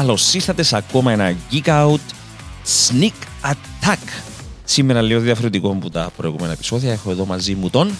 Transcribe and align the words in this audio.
Καλώς 0.00 0.34
ήρθατε 0.34 0.62
σε 0.62 0.76
ακόμα 0.76 1.12
ένα 1.12 1.34
Geek 1.52 1.66
Out 1.68 1.98
Sneak 2.88 3.50
Attack. 3.50 3.98
Σήμερα 4.64 5.02
λίγο 5.02 5.20
διαφορετικό 5.20 5.70
από 5.70 5.90
τα 5.90 6.10
προηγούμενα 6.16 6.52
επεισόδια. 6.52 6.92
Έχω 6.92 7.10
εδώ 7.10 7.24
μαζί 7.24 7.54
μου 7.54 7.70
τον 7.70 7.90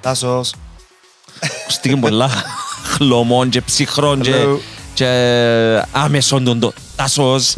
Τάσος. 0.00 0.54
Στίγει 1.68 1.96
πολλά 1.96 2.30
χλωμών 2.84 3.48
και 3.48 3.60
ψυχρών 3.60 4.20
και, 4.20 4.32
Hello. 4.34 4.58
και 4.94 5.06
άμεσον 5.92 6.44
τον 6.44 6.60
το 6.60 6.72
Τάσος. 6.96 7.54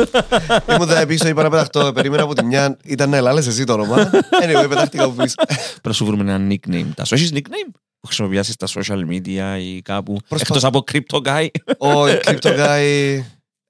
Ήμουν 0.70 0.88
τα 0.88 1.06
πίσω, 1.06 1.28
είπα 1.28 1.42
να 1.42 1.50
πεταχτώ. 1.50 1.92
Περίμενα 1.92 2.22
από 2.22 2.34
τη 2.34 2.44
μια. 2.44 2.76
Ήταν 2.84 3.10
να 3.10 3.16
ελάλες 3.16 3.46
εσύ 3.46 3.64
το 3.64 3.72
όνομα. 3.72 4.10
Anyway, 4.42 4.66
πετάχτηκα 4.68 5.04
από 5.04 5.22
πίσω. 5.22 5.34
Πρέπει 5.46 5.80
να 5.82 5.92
σου 5.92 6.04
βρούμε 6.04 6.32
ένα 6.32 6.46
nickname. 6.54 6.86
Τάσος, 6.94 7.18
έχεις 7.20 7.30
nickname; 7.34 7.70
Που 8.00 8.06
χρησιμοποιήσεις 8.06 8.54
στα 8.54 8.66
social 8.66 8.98
media 9.10 9.60
ή 9.60 9.82
κάπου 9.82 10.18
Προσπα- 10.28 10.46
εκτός 10.48 10.64
από 10.64 10.84
Crypto 10.92 11.18
Guy. 11.28 11.46
Ο 11.78 12.04
Crypto 12.24 12.58
Guy 12.58 13.20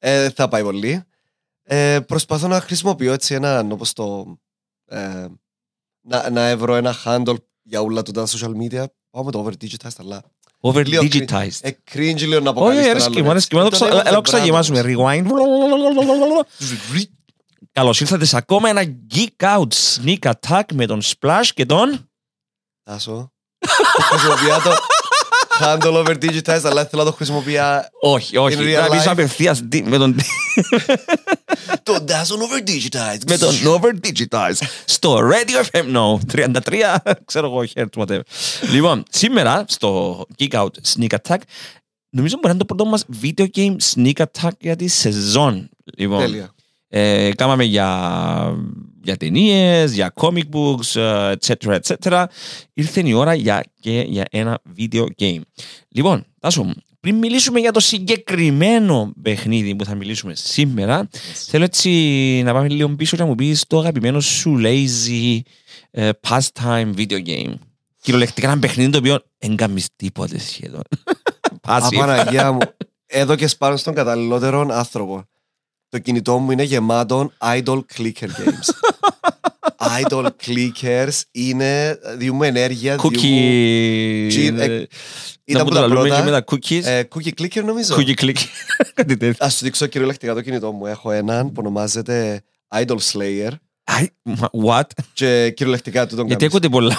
ε, 0.09 0.30
θα 0.30 0.48
πάει 0.48 0.62
πολύ. 0.62 1.02
Ε, 1.62 2.01
προσπαθώ 2.01 2.48
να 2.48 2.60
χρησιμοποιώ 2.60 3.12
έτσι 3.12 3.34
έναν, 3.34 3.73
όπως 3.73 3.92
το... 3.92 4.38
Ε, 4.87 5.27
να, 6.01 6.30
να 6.30 6.48
έβρω 6.48 6.74
ένα 6.74 6.95
handle 7.05 7.34
για 7.62 7.80
όλα 7.80 8.02
του 8.02 8.12
τα 8.12 8.27
social 8.27 8.52
media. 8.62 8.84
Πάω 9.10 9.24
με 9.24 9.30
το 9.30 9.38
over 9.38 9.65
digitized, 9.65 9.96
αλλά... 9.98 10.23
Over 10.60 10.87
Λίγο 10.87 11.02
digitized. 11.02 11.59
Ε, 11.60 11.70
cringe 11.92 12.19
λίγο 12.19 12.41
να 12.41 12.51
Όχι, 12.51 12.59
αποκαλείς 12.59 12.88
αρέσκει 12.88 13.23
μου, 13.23 13.30
αρέσκει 13.30 13.55
μου. 13.55 13.60
Έλα, 13.60 13.70
ξα- 13.70 14.09
έλα, 14.09 14.20
ξαγεμάσουμε. 14.20 14.82
Rewind. 14.84 15.27
Καλώς 17.73 18.01
ήρθατε 18.01 18.24
σε 18.24 18.37
ακόμα 18.37 18.68
ένα 18.68 18.82
Geek 19.15 19.45
Out 19.45 19.68
Sneak 19.73 20.32
Attack 20.32 20.63
με 20.73 20.87
τον 20.87 21.01
Splash 21.02 21.48
και 21.54 21.66
τον... 21.66 22.10
Τάσο. 22.82 23.32
Χρησιμοποιώ 24.10 24.63
το 24.63 24.76
handle 25.60 25.93
over 26.07 26.15
digitized, 26.21 26.65
αλλά 26.65 26.85
θέλω 26.87 27.02
να 27.02 27.10
το 27.10 27.12
χρησιμοποιώ 27.12 27.62
Όχι, 28.01 28.37
όχι. 28.37 28.57
In 28.59 28.60
real 28.60 28.80
Να 28.82 28.88
πεις 28.88 29.04
life. 29.04 29.10
απευθείας 29.10 29.63
τι- 29.68 29.82
με 29.82 29.98
τον... 29.98 30.16
το 31.82 31.95
Dazzle 32.09 32.40
over 32.43 32.63
digitized. 32.66 33.23
με 33.26 33.37
τον 33.38 33.54
Over 33.66 33.90
Digitized 34.07 34.63
στο 34.85 35.18
Radio 35.18 35.65
FM 35.80 35.96
No 35.96 36.18
33, 36.32 36.96
ξέρω 37.24 37.46
εγώ, 37.46 37.65
hertz, 37.74 38.02
whatever. 38.07 38.21
λοιπόν, 38.73 39.02
σήμερα 39.10 39.65
στο 39.68 40.21
Geek 40.38 40.52
Out 40.52 40.68
Sneak 40.95 41.15
Attack 41.23 41.38
νομίζω 42.10 42.35
μπορεί 42.37 42.46
να 42.46 42.51
είναι 42.51 42.59
το 42.59 42.65
πρώτο 42.65 42.85
μας 42.85 43.04
video 43.23 43.46
game 43.57 43.76
sneak 43.95 44.24
attack 44.24 44.51
για 44.60 44.76
τη 44.76 44.88
σεζόν. 44.88 45.68
Λοιπόν, 45.96 46.18
Τέλεια. 46.20 46.51
ε, 46.88 47.30
κάμαμε 47.35 47.65
για, 47.65 47.88
για 49.07 49.16
ταινίες, 49.16 49.93
για 49.93 50.12
comic 50.16 50.49
books, 50.52 51.01
ε, 51.01 51.32
etc. 51.40 51.79
etc. 51.80 52.24
Ήρθε 52.73 53.02
η 53.04 53.13
ώρα 53.13 53.35
για, 53.35 53.65
και 53.80 54.04
για 54.09 54.24
ένα 54.30 54.59
video 54.79 55.07
game. 55.18 55.40
Λοιπόν, 55.88 56.26
Τάσο 56.40 56.63
μου, 56.63 56.74
πριν 57.01 57.16
μιλήσουμε 57.16 57.60
για 57.60 57.73
το 57.73 57.80
συγκεκριμένο 57.80 59.13
παιχνίδι 59.23 59.74
που 59.74 59.85
θα 59.85 59.95
μιλήσουμε 59.95 60.35
σήμερα, 60.35 61.09
θέλω 61.48 61.65
έτσι 61.65 61.90
να 62.45 62.52
πάμε 62.52 62.68
λίγο 62.68 62.88
πίσω 62.88 63.16
και 63.16 63.23
να 63.23 63.29
μου 63.29 63.35
πεις 63.35 63.66
το 63.66 63.79
αγαπημένο 63.79 64.21
σου 64.21 64.60
lazy 64.65 65.41
ε, 65.91 66.10
pastime 66.28 66.94
video 66.97 67.26
game. 67.26 67.54
Κυριολεκτικά 68.00 68.50
ένα 68.50 68.59
παιχνίδι 68.59 68.91
το 68.91 68.98
οποίο 68.98 69.19
δεν 69.38 69.56
κάνεις 69.56 69.88
τίποτε 69.97 70.38
σχεδόν. 70.38 70.82
Passive. 71.69 71.97
Απαναγία 71.97 72.53
μου. 72.53 72.59
Εδώ 73.06 73.34
και 73.34 73.47
σπάνω 73.47 73.76
στον 73.76 73.94
καταλληλότερο 73.94 74.66
άνθρωπο. 74.70 75.25
Το 75.97 76.03
κινητό 76.03 76.39
μου 76.39 76.50
είναι 76.50 76.62
γεμάτο 76.62 77.31
idle 77.55 77.81
clicker 77.97 78.27
games. 78.27 78.69
idle 80.03 80.26
clickers 80.47 81.20
είναι, 81.32 81.98
διούμε 82.16 82.47
ενέργεια, 82.47 82.97
διούμε... 82.97 83.16
Cookie... 83.16 84.26
Τζιν- 84.28 84.59
ε, 84.59 84.65
ε, 84.65 84.78
Να 84.78 84.87
Ήταν 85.44 85.62
που 85.62 85.69
που 85.69 85.75
το 85.75 85.81
τα 85.81 85.81
λαλούμε 85.81 86.09
και 86.09 86.15
με 86.15 86.20
πρώτα. 86.22 86.44
τα 86.44 86.56
cookies. 86.56 86.84
Ε, 86.84 87.03
cookie 87.15 87.41
clicker 87.43 87.65
νομίζω. 87.65 87.97
Cookie 87.97 88.15
click. 88.20 88.37
Κάτι 88.94 89.16
τέτοιο. 89.16 89.47
Ας 89.47 89.54
σου 89.54 89.65
δείξω 89.65 89.87
κυριολεκτικά 89.87 90.34
το 90.34 90.41
κινητό 90.41 90.72
μου. 90.72 90.87
Έχω 90.87 91.10
έναν 91.10 91.47
που 91.47 91.54
ονομάζεται 91.59 92.43
Idol 92.75 92.97
Slayer 93.12 93.50
Αι, 93.84 94.10
μα- 94.22 94.50
What? 94.66 94.91
και 95.12 95.50
κυριολεκτικά 95.56 96.06
του 96.06 96.16
τον 96.16 96.26
Γιατί 96.26 96.49
κάνεις. 96.49 96.54
ακούτε 96.56 96.69
πολλά. 96.69 96.97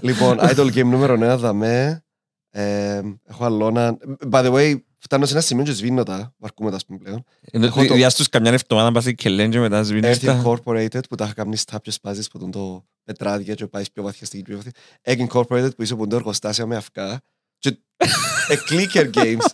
Λοιπόν, 0.00 0.38
Idol 0.40 0.72
Game 0.74 0.84
νούμερο 0.84 1.34
1 1.34 1.38
δαμέ. 1.38 2.02
Ε, 2.50 3.00
έχω 3.28 3.44
άλλο 3.44 3.66
ένα. 3.66 3.96
By 4.30 4.44
the 4.44 4.52
way, 4.52 4.74
φτάνω 5.08 5.26
σε 5.26 5.32
ένα 5.32 5.40
σημείο 5.42 5.64
και 5.64 5.72
σβήνω 5.72 6.02
τα. 6.02 6.34
Βαρκούμε 6.38 6.70
τα, 6.70 6.76
ας 6.76 6.84
πούμε 6.84 6.98
πλέον. 6.98 7.24
Έχω 7.52 7.84
το- 7.86 7.94
Διάστος 7.94 8.28
καμιά 8.28 8.52
εβδομάδα 8.52 8.92
πας 8.92 9.12
και 9.14 9.28
λένε 9.28 9.48
και 9.48 9.58
μετά 9.58 9.82
σβήνεις 9.82 10.16
Earth 10.18 10.24
τα. 10.24 10.42
Incorporated 10.44 11.08
που 11.08 11.14
τα 11.14 11.24
είχα 11.24 11.34
κάνει 11.34 11.56
στα 11.56 11.78
και 11.82 11.90
σπάζεις 11.90 12.28
που 12.28 12.38
τον 12.38 12.50
το 12.50 12.84
πετράδια 13.04 13.54
και 13.54 13.66
πάει 13.66 13.82
πιο 13.92 14.02
βαθιά 14.02 14.26
στην 14.26 14.42
πιο 14.42 14.56
βαθιά. 14.56 14.72
Egg 15.02 15.26
Incorporated 15.28 15.76
που 15.76 15.82
είσαι 15.82 15.94
που 15.94 16.00
είναι 16.00 16.10
το 16.10 16.16
εργοστάσια 16.16 16.66
με 16.66 16.76
αυκά. 16.76 17.20
Και 17.58 17.68
ε, 18.48 18.54
clicker 18.70 19.10
games. 19.14 19.46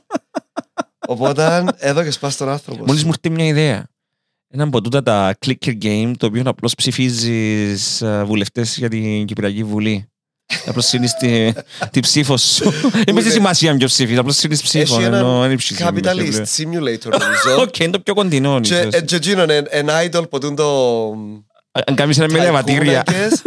Οπότε 1.09 1.64
εδώ 1.78 2.03
και 2.03 2.10
σπάς 2.10 2.37
τον 2.37 2.48
άνθρωπο. 2.48 2.84
Μόλις 2.87 3.04
μου 3.04 3.10
έρθει 3.14 3.31
μια 3.31 3.47
ιδέα. 3.47 3.87
Ένα 4.48 4.64
από 4.64 4.81
τούτα 4.81 5.03
τα 5.03 5.34
clicker 5.47 5.82
game 5.82 6.12
το 6.19 6.26
οποίο 6.26 6.43
απλώς 6.44 6.75
ψηφίζεις 6.75 8.03
ε, 8.03 8.25
βουλευτές 8.25 8.76
για 8.76 8.88
την 8.88 9.25
Κυπριακή 9.26 9.64
Βουλή. 9.64 10.09
Απλώς 10.66 10.87
σύνεις 10.87 11.15
τη, 11.15 11.53
τη 11.91 12.00
ψήφο 12.00 12.37
σου. 12.37 12.72
Δεν 13.06 13.16
έχει 13.16 13.31
σημασία 13.31 13.77
ποιο 13.77 13.87
ψήφις, 13.87 14.19
απλώς 14.19 14.37
σύνεις 14.37 14.62
ψήφο. 14.62 14.94
Έχει 14.94 15.05
ενώ 15.05 15.16
έναν 15.16 15.49
δεν 15.49 15.56
ψηφίζεις. 15.56 15.87
Capitalist 15.88 16.43
Simulator 16.56 17.19
νομίζω. 17.19 17.60
Οκ, 17.62 17.78
είναι 17.78 17.91
το 17.91 18.00
πιο 18.00 18.15
κοντινό. 18.15 18.60
Και 18.60 18.75
ίσως. 18.78 18.93
ε, 18.94 19.00
και 19.03 19.16
εκείνον 19.16 19.50
εν- 19.50 19.66
εν 19.69 19.87
idol 19.91 20.31
που 20.31 20.38
τούν 20.38 20.55
το... 20.56 21.10
Αν 21.87 21.94
κάνεις 21.94 22.19
ένα 22.19 22.32
με 22.32 22.38
ελεβατήρια. 22.38 23.03
ταϊκούνακες. 23.03 23.43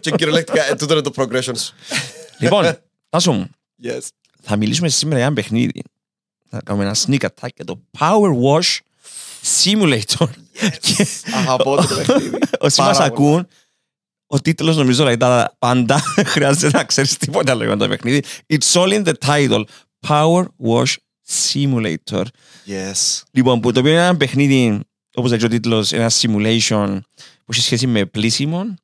Και 0.00 0.10
κυριολεκτικά 0.10 0.70
ε, 0.70 0.74
τούτο 0.74 0.92
είναι 0.92 1.02
το 1.02 1.12
progression 1.16 1.56
σου. 1.58 1.74
Λοιπόν, 2.38 2.76
Τάσο 3.08 3.32
μου, 3.32 3.50
Yes. 3.84 3.98
θα 4.42 4.56
μιλήσουμε 4.56 4.88
σήμερα 4.88 5.16
για 5.16 5.26
ένα 5.26 5.34
παιχνίδι. 5.34 5.82
Θα 6.50 6.60
κάνουμε 6.64 6.84
ένα 6.84 6.96
sneak 7.06 7.20
attack 7.24 7.48
για 7.54 7.64
το 7.64 7.80
Power 7.98 8.30
Wash 8.44 8.78
Simulator. 9.64 10.26
Και 10.80 11.06
Αγαπώ 11.34 11.76
το 11.76 11.86
παιχνίδι. 11.96 12.38
όσοι 12.58 12.76
Πάρα 12.76 12.88
μας 12.88 12.98
πολύ. 12.98 13.08
ακούν, 13.10 13.48
ο 14.26 14.40
τίτλος 14.40 14.76
νομίζω 14.76 15.04
λέει 15.04 15.16
τα 15.16 15.56
πάντα. 15.58 16.02
Χρειάζεται 16.32 16.76
να 16.76 16.84
ξέρεις 16.84 17.16
τίποτα 17.16 17.52
άλλο 17.52 17.64
για 17.64 17.76
το 17.76 17.88
παιχνίδι. 17.88 18.22
It's 18.46 18.72
all 18.72 19.02
in 19.02 19.04
the 19.04 19.12
title. 19.26 19.62
Power 20.08 20.44
Wash 20.66 20.94
Simulator. 21.28 22.24
Yes. 22.66 23.22
Λοιπόν, 23.30 23.60
που 23.60 23.72
το 23.72 23.80
οποίο 23.80 23.92
είναι 23.92 24.00
ένα 24.00 24.16
παιχνίδι, 24.16 24.80
όπως 25.14 25.30
λέει 25.30 25.38
και 25.38 25.44
ο 25.44 25.48
τίτλος, 25.48 25.92
ένα 25.92 26.10
simulation 26.10 26.98
που 27.14 27.52
έχει 27.52 27.60
σχέση 27.60 27.86
με 27.86 28.04
πλήσιμο. 28.04 28.74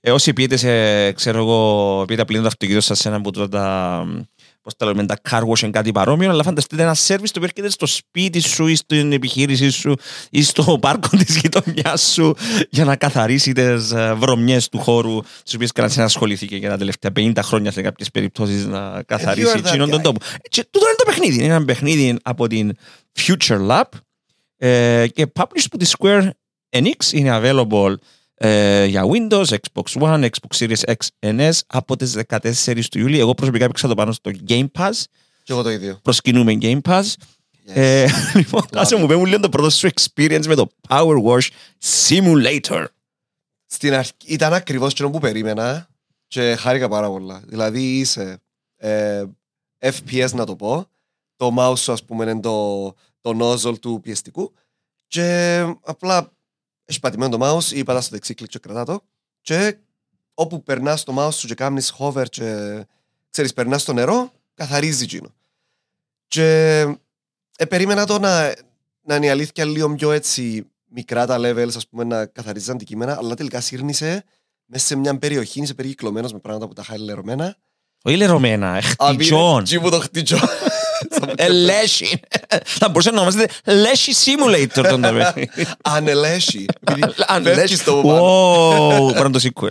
Ε, 0.00 0.10
όσοι 0.10 0.32
πιείτε 0.32 0.56
σε, 0.56 1.12
ξέρω 1.12 1.38
εγώ, 1.38 2.04
πιείτε 2.06 2.24
πλύνουν 2.24 2.42
το 2.44 2.48
αυτοκίνητο 2.48 2.84
σας 2.84 2.98
σε 2.98 3.08
ένα 3.08 3.16
από 3.16 3.32
τούτα 3.32 3.48
τα, 3.48 4.06
πώς 4.70 4.76
τα 4.76 4.86
λέμε, 4.86 5.06
τα 5.06 5.16
car 5.30 5.42
wash 5.48 5.66
ή 5.66 5.70
κάτι 5.70 5.92
παρόμοιο, 5.92 6.30
αλλά 6.30 6.42
φανταστείτε 6.42 6.82
ένα 6.82 6.94
service 6.94 7.06
το 7.06 7.16
οποίο 7.36 7.42
έρχεται 7.42 7.70
στο 7.70 7.86
σπίτι 7.86 8.40
σου 8.40 8.66
ή 8.66 8.74
στην 8.74 9.12
επιχείρησή 9.12 9.70
σου 9.70 9.94
ή 10.30 10.42
στο 10.42 10.78
πάρκο 10.80 11.08
της 11.16 11.36
γειτονιάς 11.36 12.12
σου 12.12 12.34
για 12.70 12.84
να 12.84 12.96
καθαρίσει 12.96 13.52
τις 13.52 13.90
ε, 13.90 14.14
βρωμιές 14.14 14.68
του 14.68 14.78
χώρου 14.78 15.18
τις 15.44 15.54
οποίες 15.54 15.72
κανένας 15.72 15.96
δεν 15.96 16.04
ασχολήθηκε 16.04 16.56
για 16.56 16.68
τα 16.68 16.76
τελευταία 16.76 17.10
50 17.16 17.32
χρόνια 17.42 17.70
σε 17.70 17.82
κάποιες 17.82 18.10
περιπτώσεις 18.10 18.66
να 18.66 19.02
καθαρίσει 19.02 19.52
you 19.54 19.56
are 19.56 19.60
that 19.60 19.66
εκείνον 19.66 19.90
τον 19.90 20.00
guy. 20.00 20.02
τόπο. 20.02 20.18
Ε, 20.42 20.48
Και 20.48 20.66
τούτο 20.70 20.86
είναι 20.86 20.96
το 20.96 21.04
παιχνίδι. 21.06 21.44
Είναι 21.44 21.54
ένα 21.54 21.64
παιχνίδι 21.64 22.16
από 22.22 22.46
την 22.46 22.72
Future 23.20 23.68
Lab 23.68 23.82
ε, 24.56 25.06
και 25.12 25.26
published 25.38 25.66
από 25.66 25.78
τη 25.78 25.90
Square 25.98 26.28
Enix. 26.70 27.12
Είναι 27.12 27.40
available 27.42 27.94
ε, 28.42 28.84
για 28.84 29.04
Windows, 29.04 29.44
Xbox 29.44 30.00
One, 30.00 30.28
Xbox 30.28 30.56
Series 30.58 30.82
X 30.84 30.96
and 31.20 31.50
S 31.50 31.58
από 31.66 31.96
τις 31.96 32.18
14 32.28 32.84
του 32.90 32.98
Ιούλη. 32.98 33.18
Εγώ 33.18 33.34
προσωπικά 33.34 33.64
έπαιξα 33.64 33.88
το 33.88 33.94
πάνω 33.94 34.12
στο 34.12 34.30
Game 34.48 34.66
Pass. 34.78 35.02
Και 35.42 35.52
εγώ 35.52 35.62
το 35.62 35.70
ίδιο. 35.70 35.98
Προσκυνούμε 36.02 36.58
Game 36.60 36.80
Pass. 36.80 37.02
Yes. 37.02 37.74
Ε, 37.74 38.06
λοιπόν, 38.38 38.62
άσε 38.72 38.96
μου 38.96 39.06
πέμουν 39.06 39.26
λίγο 39.26 39.40
το 39.40 39.48
πρώτο 39.48 39.70
σου 39.70 39.88
experience 39.88 40.46
με 40.46 40.54
το 40.54 40.70
Power 40.88 41.22
Wash 41.24 41.48
Simulator. 42.08 42.84
Στην 43.66 43.94
αρχή 43.94 44.12
ήταν 44.26 44.52
ακριβώς 44.52 44.92
εκείνο 44.92 45.10
που 45.10 45.18
περίμενα 45.18 45.88
και 46.26 46.54
χάρηκα 46.54 46.88
πάρα 46.88 47.08
πολλά. 47.08 47.42
Δηλαδή 47.46 47.98
είσαι 47.98 48.42
ε, 48.76 49.24
FPS 49.80 50.30
να 50.32 50.46
το 50.46 50.56
πω, 50.56 50.86
το 51.36 51.54
mouse 51.58 51.78
σου 51.78 51.92
ας 51.92 52.04
πούμε 52.04 52.24
είναι 52.24 52.40
το, 52.40 52.86
το 53.20 53.38
nozzle 53.40 53.78
του 53.80 54.00
πιεστικού 54.02 54.52
και 55.06 55.58
απλά 55.82 56.32
έχεις 56.90 57.02
πατημένο 57.02 57.36
το 57.36 57.56
mouse 57.56 57.72
ή 57.72 57.84
πατάς 57.84 58.04
στο 58.04 58.14
δεξί 58.14 58.34
κλικ 58.34 58.48
και 58.48 58.58
κρατά 58.58 58.84
το 58.84 59.02
και 59.40 59.76
όπου 60.34 60.62
περνάς 60.62 61.04
το 61.04 61.14
mouse 61.18 61.32
σου 61.32 61.46
και 61.46 61.54
κάνεις 61.54 61.94
hover 61.98 62.24
και 62.28 62.80
ξέρεις 63.30 63.52
περνάς 63.52 63.82
στο 63.82 63.92
νερό 63.92 64.32
καθαρίζει 64.54 65.02
εκείνο. 65.02 65.34
Και 66.26 66.80
ε, 67.56 67.64
περίμενα 67.64 68.06
το 68.06 68.18
να, 68.18 68.54
να 69.02 69.14
είναι 69.14 69.26
η 69.26 69.28
αλήθεια 69.28 69.64
λίγο 69.64 69.94
πιο 69.94 70.12
έτσι 70.12 70.66
μικρά 70.88 71.26
τα 71.26 71.36
levels, 71.40 71.76
ας 71.76 71.88
πούμε, 71.88 72.04
να 72.04 72.26
καθαρίζεις 72.26 72.68
αντικείμενα, 72.68 73.16
αλλά 73.16 73.34
τελικά 73.34 73.60
σύρνησε 73.60 74.24
μέσα 74.64 74.86
σε 74.86 74.96
μια 74.96 75.18
περιοχή, 75.18 75.60
είσαι 75.60 75.74
περικυκλωμένος 75.74 76.32
με 76.32 76.38
πράγματα 76.38 76.68
που 76.68 76.72
τα 76.72 76.82
είχα 76.84 76.98
λερωμένα. 76.98 77.56
Όχι 78.02 78.16
λερωμένα, 78.16 78.82
χτιτζόν. 78.82 79.64
Τι 79.64 79.78
μου 79.78 79.90
το 79.90 80.00
χτιτζό. 80.00 80.38
Ελέσχη. 81.34 82.20
Θα 82.64 82.88
μπορούσε 82.88 83.10
να 83.10 83.20
ονομάζεται 83.20 83.52
Λέσχη 83.64 84.12
Simulator 84.24 84.84
τον 84.88 85.02
το 85.02 85.12
παιχνίδι. 85.12 85.66
Ανελέσχη. 85.82 86.66
Επειδή 86.80 87.14
Αν 87.26 87.42
φεύγεις 87.42 87.70
λες, 87.70 87.84
το 87.84 88.02
πάνω. 88.02 89.06
wow, 89.06 89.12
πρέπει 89.12 89.30
να 89.30 89.40
το 89.40 89.50
sequel. 89.54 89.70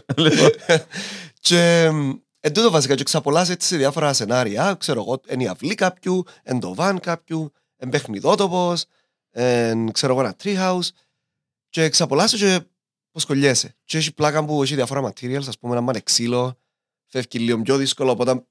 Και 1.40 1.92
εν 2.40 2.54
τούτο 2.54 2.72
βασικά 2.72 2.96
και 2.96 3.04
ξαπολάς 3.04 3.50
έτσι 3.50 3.68
σε 3.68 3.78
διάφορα 3.78 4.14
σενάρια. 4.14 4.76
Ξέρω 4.80 5.02
εγώ, 5.02 5.22
είναι 5.30 5.44
η 5.44 5.48
αυλή 5.48 5.76
κάποιου, 5.76 6.24
εν 6.44 6.60
το 6.60 6.74
βαν 6.74 7.00
κάποιου, 7.00 7.52
εν 7.78 7.90
παιχνιδότοπος, 7.90 8.86
εν 9.31 9.92
ξέρω 9.92 10.14
εγώ 10.14 10.22
ένα 10.22 10.36
treehouse 10.44 10.88
και 11.70 11.84
εξαπολάσαι 11.84 12.38
και 12.38 12.60
πως 13.12 13.26
κολλιέσαι. 13.26 13.76
Και 13.84 13.98
έχει 13.98 14.14
πλάκα 14.14 14.46
που 14.46 14.64
έχει 14.64 14.76
διάφορα 14.76 15.12
materials, 15.12 15.48
ας 15.48 15.58
πούμε, 15.60 15.78
άμα 15.78 15.92
είναι 15.92 16.02
ξύλο, 16.04 16.58
φεύγει 17.06 17.40
λίγο 17.40 17.62
πιο 17.62 17.78
δύσκολο, 17.78 18.12
οπότε 18.12 18.44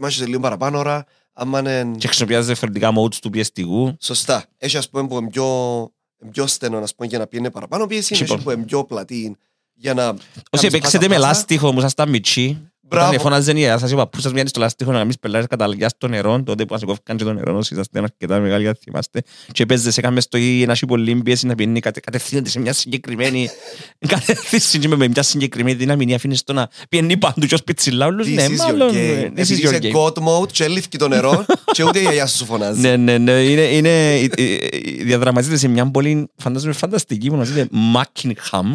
μάχεσαι 0.00 0.26
λίγο 0.26 0.40
παραπάνω 0.40 0.78
ώρα, 0.78 0.94
άμα 0.94 1.04
είναι... 1.42 1.90
Και 1.98 2.06
χρησιμοποιάς 2.06 2.46
διαφορετικά 2.46 2.92
modes 2.98 3.14
του 3.14 3.30
πιεστικού. 3.30 3.96
Σωστά. 4.00 4.44
Έχει 4.56 4.76
ας 4.76 4.88
πούμε 4.90 5.06
που 5.06 5.16
είναι 5.16 5.28
πιο, 5.28 5.88
πιο 6.30 6.46
στενό 6.46 6.78
ας 6.78 6.94
πούμε, 6.94 7.08
για 7.08 7.18
να 7.18 7.26
πιένει 7.26 7.50
παραπάνω 7.50 7.86
πίεση, 7.86 8.14
Λοιπόν. 8.14 8.36
έχει 8.36 8.44
που 8.44 8.50
είναι 8.50 8.64
πιο 8.64 8.84
πλατή 8.84 9.36
για 9.74 9.94
να... 9.94 10.08
Όσοι 10.08 10.18
κάνεις 10.50 10.70
παίξετε 10.70 11.08
με 11.08 11.14
πάσα-πάσα. 11.14 11.36
λάστιχο 11.36 11.72
μου, 11.72 11.80
σας 11.80 11.94
τα 11.94 12.06
μητσί, 12.06 12.72
Μπράβο. 12.88 13.08
όταν 13.08 13.20
φωνάζε 13.20 13.50
η 13.50 13.54
γιαγιά 13.54 13.78
σας, 13.78 13.90
είπα 13.90 14.08
πού 14.08 14.20
σας 14.20 14.32
μοιάζει 14.32 14.50
το 14.50 14.60
λάστιχο 14.60 14.92
να 14.92 15.04
μην 15.04 15.14
πελάρεις 15.20 15.46
καταλαγιά 15.46 15.88
στο 15.88 16.08
νερό, 16.08 16.42
τότε 16.42 16.64
που 16.64 16.74
σας 16.74 16.84
κόφηκαν 16.84 17.16
και 17.16 17.24
το 17.24 17.32
νερό, 17.32 17.56
όσοι 17.56 17.72
είσαστε 17.74 17.98
αρκετά 17.98 18.38
μεγάλοι, 18.38 18.68
αν 18.68 18.76
θυμάστε, 18.82 19.22
και 19.52 19.66
παίζεσαι 19.66 20.00
κάμες 20.00 20.24
στο 20.24 20.38
ή 20.38 20.62
ένας 20.62 20.82
πολύ 20.86 21.14
πίεση 21.22 21.46
να 21.46 21.54
πιένει 21.54 21.80
κατε- 21.80 22.04
κατευθύνεται 22.04 22.48
σε 22.50 22.60
μια 22.60 22.72
συγκεκριμένη 22.72 23.48
κατεύθυνση 24.08 24.78
και 24.78 24.88
με 24.88 24.96
με 24.96 25.08
μια 25.08 25.22
συγκεκριμένη 25.22 25.76
δύναμη, 25.76 26.04
ή 26.08 26.14
αφήνεις 26.14 26.42
το 26.44 26.52
να 26.52 26.68
πιένει 26.88 27.16
παντού 27.16 27.46
και 27.46 27.54
ως 27.54 27.62
πιτσιλά 27.64 28.06
όλους, 28.06 28.26
This 28.26 28.32
ναι, 28.34 28.44
is 28.46 28.50
your 28.50 28.56
μάλλον, 28.56 28.90
game. 28.90 28.94
ε, 28.94 29.28
this 29.36 29.38
is 29.38 29.38
Επειδή 29.38 29.54
your 29.54 29.72
είσαι 29.72 29.78
game. 29.82 29.96
God 29.96 30.12
mode 30.12 30.52
και 30.52 30.68
λήφκει 30.68 30.98
το 30.98 31.08
νερό 31.08 31.44
και 31.72 31.82
ούτε 31.84 31.98
η 31.98 32.02
γιαγιά 32.02 32.26
σου 32.26 32.36
σου 32.36 32.44
φωνάζει. 32.44 32.80
Ναι, 32.80 32.96
ναι, 32.96 33.18
ναι. 33.18 33.32
Είναι, 33.32 33.62
είναι, 33.62 34.14
ε, 34.14 34.24
ε, 34.36 35.02
διαδραματίζεται 35.04 35.56
σε 35.58 35.68
μια 35.68 35.90
πολύ 35.90 36.28
φαντάζομαι 36.36 36.72
φανταστική 36.72 37.28
που 37.28 37.34
ονομάζεται 37.34 37.68
Buckingham. 37.94 38.72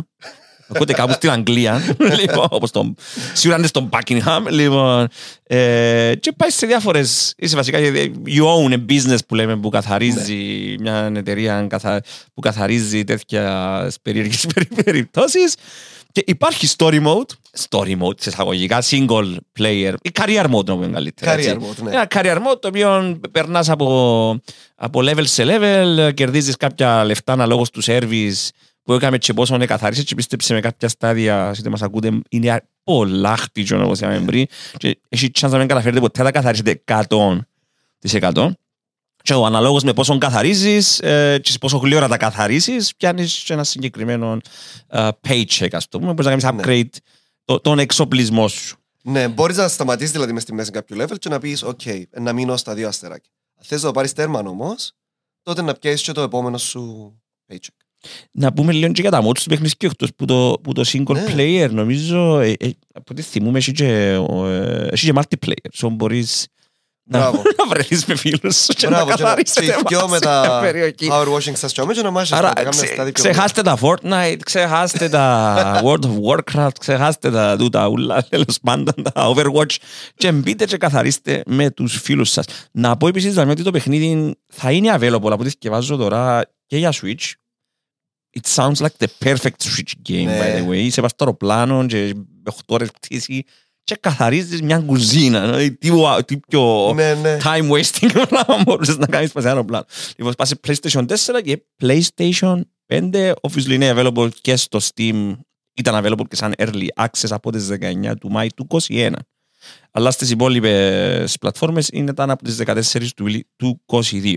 Ακούτε 0.69 0.93
κάπου 0.93 1.13
στην 1.13 1.29
Αγγλία. 1.29 1.95
λοιπόν, 2.21 2.47
όπως 2.49 2.71
το, 2.71 2.93
σίγουρα 3.33 3.57
είναι 3.57 3.67
στο 3.67 3.89
Buckingham. 3.91 4.41
Λοιπόν, 4.49 5.07
ε, 5.43 6.13
και 6.19 6.31
πάει 6.31 6.49
σε 6.49 6.65
διάφορες... 6.65 7.33
Είσαι 7.37 7.55
βασικά... 7.55 7.79
You 8.25 8.43
own 8.43 8.73
a 8.73 8.85
business 8.89 9.17
που 9.27 9.35
λέμε 9.35 9.57
που 9.57 9.69
καθαρίζει 9.69 10.75
μια 10.79 11.11
εταιρεία 11.15 11.65
καθα, 11.69 12.01
που 12.33 12.41
καθαρίζει 12.41 13.03
τέτοια 13.03 13.91
περίεργες 14.01 14.47
περιπτώσεις. 14.83 15.55
Και 16.11 16.23
υπάρχει 16.27 16.67
story 16.77 17.05
mode, 17.05 17.59
story 17.69 17.97
mode 18.01 18.21
σε 18.21 18.29
εισαγωγικά, 18.29 18.83
single 18.89 19.35
player, 19.59 19.93
ή 20.01 20.11
career 20.13 20.45
mode 20.45 20.65
να 20.65 20.73
πούμε 20.73 20.87
καλύτερα. 20.87 21.33
Career 21.33 21.37
έτσι. 21.37 21.57
mode, 21.59 21.83
ναι. 21.83 21.91
Ένα 21.91 22.07
career 22.09 22.35
mode 22.35 22.59
το 22.61 22.67
οποίο 22.67 23.19
περνάς 23.31 23.69
από, 23.69 24.39
από 24.75 24.99
level 25.03 25.25
σε 25.25 25.43
level, 25.47 26.13
κερδίζεις 26.13 26.55
κάποια 26.55 27.03
λεφτά 27.03 27.33
αναλόγως 27.33 27.69
του 27.69 27.83
service 27.83 28.49
που 28.89 28.95
έκαμε 28.95 29.17
και 29.17 29.33
πόσο 29.33 29.55
είναι 29.55 29.65
καθάρισε 29.65 30.03
και 30.03 30.15
πίστεψε 30.15 30.53
με 30.53 30.59
κάποια 30.59 30.87
στάδια, 30.87 31.55
είτε 31.59 31.69
μας 31.69 31.81
ακούτε, 31.81 32.21
είναι 32.29 32.61
πολλά 32.83 33.37
χτύτσιο 33.37 33.83
όπως 33.83 33.99
είπαμε 33.99 34.19
πριν 34.19 34.45
και 34.77 34.99
έχει 35.09 35.31
chance 35.39 35.49
να 35.49 35.57
μην 35.57 35.67
καταφέρετε 35.67 35.99
ποτέ 35.99 36.23
να 36.23 36.31
καθαρίσετε 36.31 36.83
100%. 36.85 38.51
Και 39.23 39.33
ο 39.33 39.45
αναλόγως 39.45 39.83
με 39.83 39.93
πόσο 39.93 40.17
καθαρίζεις 40.17 40.99
ε, 40.99 41.39
και 41.43 41.51
σε 41.51 41.57
πόσο 41.57 41.77
γλύωρα 41.77 42.07
τα 42.07 42.17
καθαρίζεις 42.17 42.95
πιάνεις 42.95 43.43
και 43.43 43.53
ένα 43.53 43.63
συγκεκριμένο 43.63 44.37
ε, 44.87 45.07
paycheck 45.27 45.71
ας 45.71 45.87
το 45.87 45.99
πούμε, 45.99 46.13
μπορείς 46.13 46.25
να 46.25 46.37
κάνεις 46.37 46.65
Ναι. 46.65 46.73
upgrade 46.83 46.97
το, 47.45 47.59
τον 47.59 47.79
εξοπλισμό 47.79 48.47
σου. 48.47 48.77
Ναι, 49.01 49.27
μπορείς 49.27 49.57
να 49.57 49.67
σταματήσεις 49.67 50.11
δηλαδή 50.11 50.33
μες 50.33 50.41
στη 50.41 50.53
μέση 50.53 50.71
κάποιου 50.71 50.97
level 50.97 51.19
και 51.19 51.29
να 51.29 51.39
πεις: 51.39 51.65
OK, 51.65 52.01
να 52.19 52.33
μείνω 52.33 52.57
στα 52.57 52.73
δύο 52.73 52.87
αστεράκια. 52.87 53.31
Αν 53.59 53.65
θες 53.65 53.81
να 53.81 53.87
το 53.87 53.93
πάρεις 53.93 54.13
τέρμα 54.13 54.39
όμως, 54.39 54.93
τότε 55.43 55.61
να 55.61 55.73
πιάσεις 55.73 56.01
και 56.01 56.11
το 56.11 56.21
επόμενο 56.21 56.57
σου 56.57 57.13
paycheck. 57.51 57.78
Να 58.31 58.53
πούμε 58.53 58.71
λίγο 58.73 58.91
και 58.91 59.01
για 59.01 59.11
τα 59.11 59.21
mods 59.27 59.37
του 59.37 59.49
παιχνίς 59.49 59.77
και 59.77 59.85
εκτός 59.85 60.09
που 60.15 60.25
το, 60.25 60.59
που 60.63 60.73
το 60.73 60.83
single 60.93 61.13
Ναι. 61.13 61.25
player 61.35 61.69
νομίζω 61.71 62.39
ε, 62.39 62.53
ε, 62.59 62.69
από 62.93 63.05
ό,τι 63.11 63.21
θυμούμε 63.21 63.57
έχει 63.57 63.71
και, 63.71 63.87
ε, 63.87 64.87
έχει 64.91 65.05
και 65.05 65.13
multiplayer 65.15 65.85
so 65.85 65.89
μπορείς 65.91 66.47
να, 67.11 67.19
Μπράβο. 67.19 67.41
να 67.57 67.67
βρεθείς 67.69 68.05
με 68.05 68.15
φίλους 68.15 68.55
σου 68.63 68.73
και 68.73 68.87
Μπράβο, 68.87 69.05
να 69.09 69.15
και 69.15 69.21
να- 69.21 69.27
καθαρίσετε 69.29 69.65
και 69.65 69.71
οι 69.71 69.83
δυο 69.87 69.99
μαζί 70.07 70.11
με 70.11 70.17
σε 70.17 70.39
μια 70.39 70.49
τα 70.49 70.59
περιοχή. 70.61 71.07
Power 71.11 71.27
washing 71.33 71.55
στα 71.55 71.67
στιώμες 71.67 71.95
και 71.97 72.03
να 72.03 72.11
μάχεσαι 72.11 72.35
Άρα 72.35 72.47
να 72.47 72.53
κάνουμε 72.53 72.75
ξε, 72.75 72.85
στάδι 72.93 73.11
πιο 73.11 73.23
ξεχάστε 73.23 73.61
τα 73.61 73.77
Fortnite, 73.81 74.37
ξεχάστε 74.45 75.09
τα 75.09 75.55
World 75.85 76.03
of 76.03 76.19
Warcraft, 76.53 76.71
ξεχάστε 76.79 77.31
τα 77.31 77.55
τούτα 77.57 77.87
ούλα, 77.87 78.23
τέλος 78.29 78.57
πάντων 78.61 78.93
τα 79.13 79.33
Overwatch 79.35 79.75
και 80.15 80.31
μπείτε 80.31 80.65
και 80.65 80.77
καθαρίστε 80.77 81.43
με 81.45 81.71
τους 81.71 82.01
φίλους 82.01 82.29
σας. 82.29 82.45
Να 82.71 82.97
πω 82.97 83.07
επίσης 83.07 83.31
δηλαδή, 83.33 83.51
ότι 83.51 83.63
το 83.63 83.71
παιχνίδι 83.71 84.35
θα 84.47 84.71
είναι 84.71 84.95
available 84.99 85.11
από 85.31 85.37
ό,τι 85.39 85.49
θυκευάζω 85.49 85.95
τώρα 85.95 86.41
και 86.65 86.77
για 86.77 86.93
Switch. 87.01 87.31
It 88.41 88.47
sounds 88.55 88.73
like 88.81 88.97
the 89.05 89.07
perfect 89.25 89.61
Switch 89.63 90.11
game, 90.11 90.23
Ναι. 90.25 90.39
by 90.39 90.59
the 90.63 90.69
way. 90.69 90.75
Είσαι 90.77 91.01
πας 91.01 91.11
στο 91.11 91.23
αεροπλάνο 91.23 91.85
και 91.85 92.13
8 92.43 92.51
ώρες 92.65 92.91
πτήση 92.91 93.43
και 93.83 93.95
καθαρίζεις 93.99 94.61
μια 94.61 94.79
κουζίνα. 94.79 95.41
δηλαδή, 95.41 95.71
Τι, 95.71 95.89
ουα- 95.89 96.25
τι 96.25 96.37
πιο 96.37 96.91
Ναι, 96.95 97.13
ναι. 97.13 97.37
time 97.43 97.69
wasting 97.71 98.25
πράγμα 98.29 98.63
μπορούσες 98.65 98.97
να 98.97 99.05
κάνεις 99.05 99.31
πας 99.31 99.43
σε 99.43 99.49
αεροπλάνο. 99.49 99.85
Λοιπόν, 100.17 100.33
πας 100.37 100.47
σε 100.47 100.59
PlayStation 100.67 101.05
4 101.07 101.41
και 101.43 101.63
PlayStation 101.81 102.61
5, 102.87 103.33
obviously 103.41 103.69
είναι 103.69 103.93
available 103.95 104.29
και 104.41 104.55
στο 104.55 104.79
Steam, 104.81 105.35
ήταν 105.75 106.05
available 106.05 106.27
και 106.29 106.35
σαν 106.35 106.53
early 106.57 106.87
access 106.97 107.29
από 107.29 107.51
τις 107.51 107.67
19 107.67 108.15
του 108.19 108.31
Μάη 108.31 108.47
του 108.55 108.67
21. 108.87 109.11
Αλλά 109.91 110.11
στις 110.11 110.29
υπόλοιπες 110.29 111.37
πλατφόρμες 111.39 111.89
είναι 111.91 112.11
ήταν 112.11 112.29
από 112.29 112.43
τις 112.43 112.55
14 112.55 113.13
του, 113.15 113.23
Ιουλίου 113.23 113.41
του 113.55 113.81
22. 113.85 114.35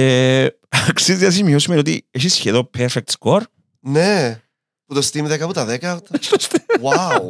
Ε, 0.00 0.46
αξίζει 0.88 1.24
να 1.24 1.30
σημειώσουμε 1.30 1.76
ότι 1.76 2.06
έχεις 2.10 2.34
σχεδόν 2.34 2.70
perfect 2.78 3.12
score. 3.18 3.40
Ναι. 3.80 4.40
Που 4.86 4.94
το 4.94 5.08
Steam 5.12 5.32
10 5.32 5.40
από 5.40 5.52
τα 5.52 5.78
10. 5.80 5.96
Wow. 6.82 7.28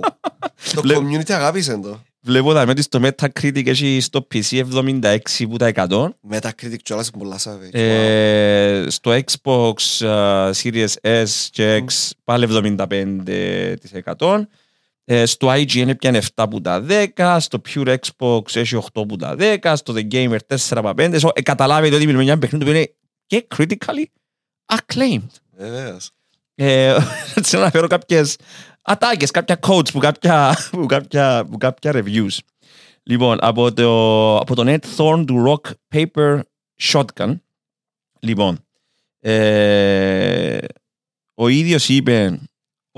Το 0.74 0.80
Βλέ- 0.82 0.98
community 0.98 1.30
αγάπησε 1.32 1.78
το. 1.78 2.02
Βλέπω 2.22 2.52
τα 2.52 2.62
ότι 2.68 2.82
στο 2.82 3.00
Metacritic 3.02 3.66
έχει 3.66 4.00
στο 4.00 4.26
PC 4.34 4.64
76 4.72 5.16
που 5.48 5.56
τα 5.56 5.72
100. 5.74 6.08
Metacritic 6.30 6.76
κιόλας 6.82 7.08
είναι 7.14 7.22
πολλά 7.22 7.38
savage. 7.38 7.74
Wow. 7.74 7.80
Ε, 7.80 8.84
στο 8.88 9.18
Xbox 9.24 9.74
uh, 9.98 10.50
Series 10.50 10.88
S 11.02 11.26
και 11.50 11.84
X 11.88 12.10
πάλι 12.24 12.46
75%. 12.50 14.40
Ε, 15.08 15.26
στο 15.26 15.52
IGN 15.52 15.88
έπιανε 15.88 16.20
7 16.34 16.44
που 16.50 16.60
τα 16.60 16.84
10, 17.16 17.36
στο 17.40 17.60
Pure 17.68 17.96
Xbox 17.96 18.56
έχει 18.56 18.78
8 18.92 19.08
που 19.08 19.16
τα 19.16 19.36
10, 19.38 19.72
στο 19.76 19.94
The 19.96 20.12
Gamer 20.12 20.38
4 20.48 20.56
από 20.70 20.92
5. 20.96 21.20
So, 21.20 21.28
ε, 21.32 21.42
καταλάβετε 21.42 21.94
ότι 21.94 22.04
μιλούμε 22.04 22.22
για 22.22 22.32
ένα 22.32 22.40
παιχνίδι 22.40 22.64
που 22.64 22.70
είναι 22.70 22.94
και 23.26 23.46
critically 23.56 24.04
acclaimed. 24.66 25.30
Βεβαίως. 25.56 26.10
Ε, 26.54 26.96
έτσι 27.36 27.54
να 27.54 27.60
αναφέρω 27.60 27.86
κάποιες 27.86 28.36
ατάκες, 28.82 29.30
κάποια 29.30 29.58
codes 29.66 29.92
που 29.92 29.98
κάποια, 29.98 30.56
που 30.70 30.86
κάποια, 30.86 31.46
που 31.50 31.58
κάποια 31.58 31.92
reviews. 31.94 32.38
Λοιπόν, 33.02 33.38
από 33.40 33.72
το, 33.72 34.36
από 34.36 34.54
το 34.54 34.62
Net 34.66 34.96
Thorn 34.96 35.24
του 35.26 35.44
Rock 35.46 35.70
Paper 35.94 36.40
Shotgun. 36.82 37.36
Λοιπόν, 38.20 38.64
ε, 39.20 40.58
ο 41.34 41.48
ίδιος 41.48 41.88
είπε 41.88 42.40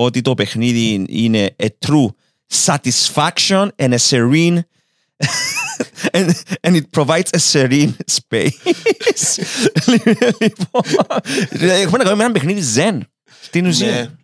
ότι 0.01 0.21
το 0.21 0.35
παιχνίδι 0.35 1.05
είναι 1.09 1.57
a 1.63 1.67
true 1.87 2.07
satisfaction 2.67 3.69
and 3.77 3.93
a 3.93 3.99
serene 3.99 4.59
and, 6.13 6.27
and 6.65 6.77
it 6.77 6.87
provides 6.93 7.31
a 7.33 7.39
serene 7.39 7.95
space. 8.19 8.59
λοιπόν, 10.41 10.83
έχουμε 11.61 11.99
να 11.99 12.05
κάνουμε 12.05 12.15
με 12.15 12.25
ένα 12.25 12.33
παιχνίδι 12.33 12.63
zen. 12.75 13.01
Στην 13.43 13.67
ουσία. 13.67 14.19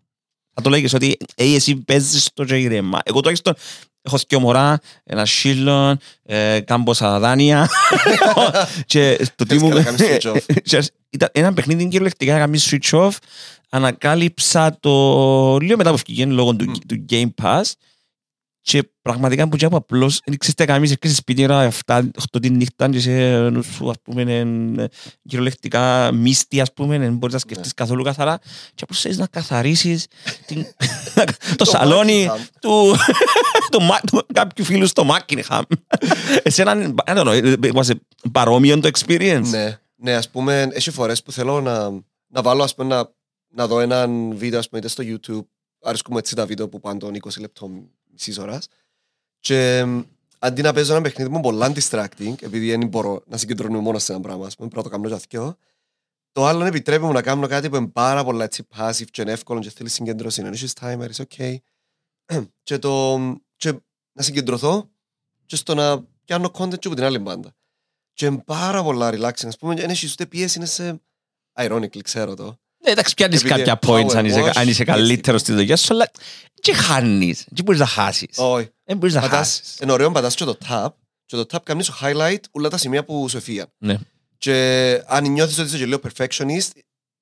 Ναι. 0.55 0.63
Θα 0.63 0.63
το 0.63 0.71
λέγεις 0.71 0.95
ότι 0.95 1.17
«Ει, 1.37 1.55
εσύ 1.55 1.77
παίζεις 1.77 2.31
το 2.35 2.45
και 2.45 2.57
ηρεμά. 2.57 3.01
Εγώ 3.05 3.21
τουλάχιστον 3.21 3.55
έχω 4.03 4.19
σκιο 4.19 4.41
μωρά, 4.41 4.81
ένα 5.05 5.27
σύλλον, 5.27 5.99
ε, 6.23 6.61
κάμποσα 6.61 7.19
δάνεια 7.19 7.69
και 8.87 9.29
το 9.37 9.45
τι 9.45 9.59
Θες 9.59 9.63
μου... 9.63 9.69
και 9.69 9.75
να 9.75 9.83
κάνεις 9.83 10.01
switch 10.03 10.33
off. 10.33 10.41
Και 10.63 10.85
Ήταν 11.11 11.29
ένα 11.33 11.53
παιχνίδι 11.53 11.85
κυριολεκτικά 11.85 12.33
να 12.33 12.39
κάνεις 12.39 12.71
switch 12.71 12.99
off. 12.99 13.11
Ανακάλυψα 13.69 14.77
το 14.81 14.91
λίγο 15.59 15.77
μετά 15.77 15.91
που 15.91 15.97
βγήκε 16.07 16.25
λόγω 16.25 16.57
του, 16.57 16.73
του 16.89 17.05
Game 17.11 17.31
Pass 17.43 17.63
και 18.65 18.91
πραγματικά 19.03 19.49
που 19.49 19.57
από 19.61 19.77
απλώς 19.77 20.21
δεν 20.25 20.39
ξέρεις 20.39 20.57
τι 20.57 20.65
κάνεις, 20.65 20.91
έρχεσαι 20.91 21.15
σπίτι 21.15 21.45
ώρα 21.45 21.71
7, 21.87 22.03
8 22.33 22.41
τη 22.41 22.51
νύχτα 22.51 22.89
και 22.89 23.01
σε 23.01 23.11
νου 23.51 23.63
σου 23.63 23.91
ας 23.91 23.97
πούμε 24.03 24.23
εν, 24.23 24.77
κυριολεκτικά 25.29 26.13
μίστη 26.13 26.61
ας 26.61 26.73
πούμε 26.73 26.99
δεν 26.99 27.17
μπορείς 27.17 27.35
να 27.35 27.41
σκεφτείς 27.41 27.75
καθόλου 27.75 28.03
καθαρά 28.03 28.39
και 28.75 28.83
απλώς 28.83 29.01
θέλεις 29.01 29.19
να 29.19 29.27
καθαρίσεις 29.27 30.07
την, 30.47 30.67
το 31.57 31.65
σαλόνι 31.65 32.29
Buckingham. 32.31 32.49
του, 32.61 32.97
του, 33.73 33.83
Μα- 33.83 34.01
του 34.01 34.27
κάποιου 34.33 34.65
φίλου 34.65 34.87
στο 34.87 35.07
Buckingham. 35.09 35.63
Εσένα, 36.43 36.95
I 37.07 37.17
don't 37.17 37.25
know, 37.25 37.73
was 37.73 37.85
it 37.91 37.99
παρόμοιο 38.33 38.81
το 38.81 38.91
experience; 38.93 39.47
Ναι, 39.51 39.79
ναι, 39.97 40.15
ας 40.15 40.31
πούμε, 40.31 40.69
έχει 40.73 40.91
φορές 40.91 41.23
που 41.23 41.33
θέλω 41.33 41.61
να, 41.61 41.91
να 42.27 42.43
βάλω, 42.43 42.63
ας 42.63 42.75
πούμε, 42.75 42.95
να, 42.95 43.11
να 43.49 43.67
δω 43.67 43.81
έναν 43.81 44.37
βίντεο, 44.37 44.59
ας 44.59 44.69
πούμε, 44.69 44.81
είτε 44.81 44.89
στο 44.89 45.03
YouTube, 45.07 45.45
αρέσκουμε 45.83 46.19
έτσι 46.19 46.35
τα 46.35 46.47
βίντεο 46.47 46.69
που 46.69 46.81
πάνε 46.81 46.99
των 46.99 47.15
20 47.15 47.41
λεπτών 47.41 47.91
μισής 48.15 48.39
ώρας, 48.39 48.69
και 49.39 49.85
μ, 49.85 50.01
αντί 50.39 50.63
να 50.63 50.73
παίζω 50.73 50.93
ένα 50.93 51.03
παιχνίδι 51.03 51.31
μου 51.31 51.41
πολλά 51.41 51.73
distracting, 51.75 52.43
επειδή 52.43 52.71
δεν 52.71 52.87
μπορώ 52.89 53.23
να 53.27 53.37
συγκεντρώνω 53.37 53.81
μόνο 53.81 53.99
σε 53.99 54.13
ένα 54.13 54.21
πράγμα, 54.21 54.47
ας 54.47 54.57
πούμε, 54.57 54.69
πρέπει 54.69 54.87
να 54.87 54.91
το 54.91 54.97
κάνω 54.97 55.09
και 55.09 55.37
αυτό, 55.37 55.57
το 56.33 56.47
άλλο 56.47 56.65
επιτρέπει 56.65 57.05
μου 57.05 57.13
να 57.13 57.23
κάνω 57.23 57.47
κάτι 57.47 57.69
που 57.69 57.77
είναι 57.77 57.87
πάρα 57.89 58.25
πολλά 58.25 58.45
έτσι 58.45 58.67
passive 58.77 59.07
και 59.11 59.23
είναι 59.23 59.33
εύκολο 59.33 59.61
και 59.61 59.71
θέλεις 59.71 59.93
συγκέντρωση, 59.93 60.43
να 60.43 60.49
έχεις 60.49 60.73
timer, 60.81 61.09
it's 61.13 61.25
okay. 61.29 61.57
και, 62.63 62.79
το, 62.79 63.19
και 63.57 63.73
να 64.13 64.23
συγκεντρωθώ 64.23 64.91
και 65.47 65.57
στο 65.57 65.75
να 65.75 66.05
πιάνω 66.25 66.51
content 66.55 66.79
και 66.79 66.87
από 66.87 66.97
την 66.97 67.05
άλλη 67.05 67.19
μπάντα. 67.19 67.55
και 68.13 68.27
είναι 68.27 68.43
πάρα 68.47 68.83
πολλά 68.83 69.11
relaxing. 69.13 69.47
Ας 69.47 69.57
πούμε, 69.57 69.75
δεν 69.75 69.91
έχεις 69.91 70.13
ούτε 70.13 70.27
πίεση, 70.27 70.59
είναι 70.59 70.67
σε... 70.67 71.03
Ironically, 71.53 72.03
ξέρω 72.03 72.35
το. 72.35 72.59
Ναι, 72.85 72.91
εντάξει, 72.91 73.15
πιάνεις 73.15 73.43
Επειδή 73.43 73.55
κάποια 73.55 73.79
power 73.87 74.05
points 74.05 74.15
αν 74.15 74.25
είσαι, 74.25 74.41
wash, 74.41 74.51
αν 74.55 74.69
είσαι 74.69 74.83
έτσι. 74.83 74.85
καλύτερος 74.85 75.41
στη 75.41 75.53
δουλειά 75.53 75.77
σου, 75.77 75.95
αλλά 75.95 76.11
και 76.55 76.75
χάνεις. 76.75 77.47
Και 77.55 77.63
μπορείς 77.63 77.81
να 77.81 77.87
χάσεις. 77.87 78.39
Όχι. 78.39 78.69
Δεν 78.85 78.97
μπορείς 78.97 79.15
να 79.15 79.21
Πατάς, 79.21 79.39
χάσεις. 79.39 79.79
είναι 79.83 79.93
ωραίο, 79.93 80.11
πατάς 80.11 80.35
και 80.35 80.45
το 80.45 80.59
tab 80.69 80.89
και 81.27 81.37
το 81.37 81.47
tab 81.53 81.63
κάνεις 81.63 81.87
σου 81.87 81.95
highlight 82.03 82.41
όλα 82.51 82.69
τα 82.69 82.77
σημεία 82.79 83.05
που 83.05 83.29
σου 83.29 83.37
εφήγαν. 83.37 83.67
Ναι. 83.79 83.99
Και 84.39 85.03
αν 85.07 85.31
νιώθεις 85.31 85.59
ότι 85.59 85.69
είσαι 85.69 85.79
και 85.79 85.87
λίγο 85.87 86.01
perfectionist, 86.05 86.69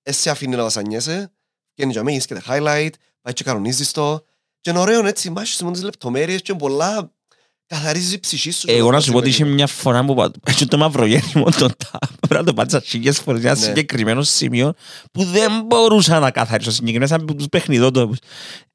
εσύ 0.03 0.31
αφήνει 0.31 0.57
να 0.57 0.63
βασανιέσαι, 0.63 1.33
και 1.75 1.83
είναι 1.83 1.93
για 1.93 2.03
μένα, 2.03 2.19
και 2.19 2.35
τα 2.35 2.43
highlight, 2.49 2.91
πάει 3.21 3.33
και 3.35 3.45
κανονίζεις 3.45 3.91
το. 3.91 4.25
Και 4.61 4.71
είναι 4.71 4.79
ωραίο 4.79 5.07
έτσι, 5.07 5.31
μάχεις 5.31 5.55
σε 5.55 5.71
τις 5.71 5.83
λεπτομέρειες 5.83 6.43
και 6.43 6.55
πολλά 6.55 7.13
καθαρίζεις 7.77 8.13
η 8.13 8.21
ψυχή 8.21 8.51
σου. 8.51 8.65
Εγώ 8.71 8.91
να 8.91 9.01
σου 9.01 9.13
πω 9.13 9.19
ότι 9.19 9.29
είχε 9.29 9.43
είχε 9.45 9.53
μια 9.53 9.67
φορά 9.67 10.05
που 10.05 10.15
πα- 10.15 10.31
έτσι 10.51 10.67
το 10.67 10.79
μαυρογέννημα 10.79 11.51
το 11.51 11.67
τάπ. 11.91 12.11
Πρέπει 12.21 12.35
να 12.35 12.45
το 12.45 12.55
πάτησα 12.55 12.81
χίλιες 12.81 13.19
φορές 13.19 13.41
για 13.41 13.51
ένα 13.51 13.59
Ναι. 13.61 13.65
συγκεκριμένο 13.67 14.23
σημείο 14.23 14.73
που 15.13 15.25
δεν 15.25 15.53
μπορούσα 15.67 16.19
να 16.19 16.31
καθαρίσω 16.31 16.71
συγκεκριμένα 16.71 17.07
σαν 17.11 17.21
από 17.21 17.35
τους 17.35 17.47
παιχνιδότοπους. 17.49 18.17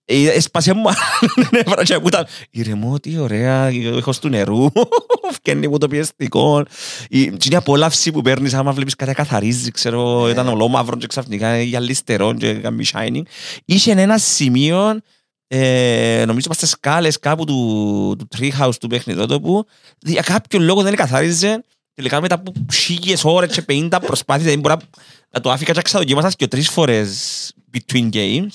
Ε, 0.10 0.30
Έσπασε 0.30 0.74
μου 0.74 0.84
νεύρα 1.54 1.84
και 1.84 2.00
που 2.00 2.08
ήταν 2.08 2.26
ηρεμό, 2.52 3.00
τι 3.00 3.18
ωραία, 3.18 3.70
ήχος 3.72 4.20
του 4.20 4.30
νερού, 4.30 4.68
φκένει 5.36 5.68
μου 5.68 5.78
το 5.78 5.88
πιεστικό. 5.88 6.64
Η 7.10 7.22
η 7.22 7.56
απόλαυση 7.56 8.12
που 8.12 8.22
παίρνεις 8.22 8.54
άμα 8.54 8.72
βλέπεις 8.72 8.96
κάτι 8.96 9.10
να 9.10 9.16
καθαρίζει, 9.18 9.72
ξέρω, 9.72 10.26
Ναι. 10.26 10.32
ήταν 10.32 10.48
ολόμαυρο 10.48 10.98
και 10.98 11.08
ξαφνικά 11.08 11.62
γυαλιστερό 11.62 12.34
και 12.34 12.48
έκαμε 12.48 12.84
shining. 12.94 13.22
Είχε 13.66 13.92
ένα 13.92 14.18
σημείο 14.18 15.00
ε, 15.48 16.24
νομίζω 16.28 16.46
είμαστε 16.46 16.66
σκάλες 16.66 17.20
κάπου 17.20 17.46
του, 17.46 18.16
του 18.18 18.28
treehouse 18.38 18.74
του 18.80 18.88
παιχνιδότοπου. 18.88 19.66
Για 20.00 20.22
κάποιο 20.22 20.60
λόγο 20.60 20.82
δεν 20.82 20.96
καθάριζε. 20.96 21.64
Τελικά 21.94 22.22
μετά 22.22 22.36
από 22.36 22.54
χίλιες 22.74 23.24
ώρες 23.24 23.52
και 23.54 23.64
50 23.68 23.98
προσπάθειες 24.06 24.50
δεν 24.50 24.60
μπορεί 24.60 24.76
να, 24.76 24.82
να 25.30 25.40
το 25.42 25.52
άφηκα 25.52 25.74
και 25.74 25.82
ξαδοκίμασα 25.82 26.32
και 26.32 26.48
τρεις 26.48 26.70
φορές 26.70 27.52
between 27.74 28.10
games. 28.14 28.48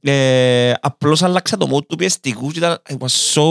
Ε, 0.00 0.72
απλώς 0.80 1.22
άλλαξα 1.22 1.56
το 1.56 1.68
mode 1.76 1.86
του 1.86 1.96
πιεστικού 1.96 2.50
και 2.50 2.58
ήταν 2.58 2.78
it 2.88 2.96
was 2.98 3.34
so 3.34 3.42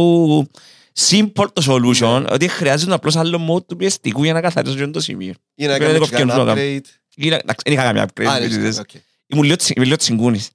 simple 1.10 1.46
το 1.54 1.64
solution 1.68 2.26
ότι 2.32 2.48
χρειάζεται 2.48 2.94
απλώς 2.94 3.16
άλλο 3.16 3.54
mode 3.54 3.66
του 3.66 3.76
πιεστικού 3.76 4.24
για 4.24 4.34
να 4.34 4.42
καθαρίσω 4.42 4.76
και 4.76 4.86
το 4.88 5.00
σημείο. 5.00 5.34
Ή 5.56 5.66
να 5.66 5.78
Πρέπει 5.78 5.84
να 5.84 5.88
κάνεις 5.92 6.00
το 6.00 6.06
φτιάξω 6.06 6.28
κανένα 6.38 6.54
να 6.56 6.62
upgrade. 6.62 6.86
Ή 7.16 7.30
να- 7.30 7.36
εντάξει, 7.36 7.62
δεν 7.64 7.74
είχα 7.74 7.84
καμία 7.84 8.02
Α, 8.04 8.06
upgrade 8.14 8.50
ναι, 8.50 8.70
because 8.70 8.80
ok. 8.80 8.90
ήμουν 9.28 9.44
λίγο 9.44 9.56
τσι- 9.56 9.78
λίγο 9.80 9.96
τσιγκούνης. 9.96 10.46
Ε, 10.48 10.52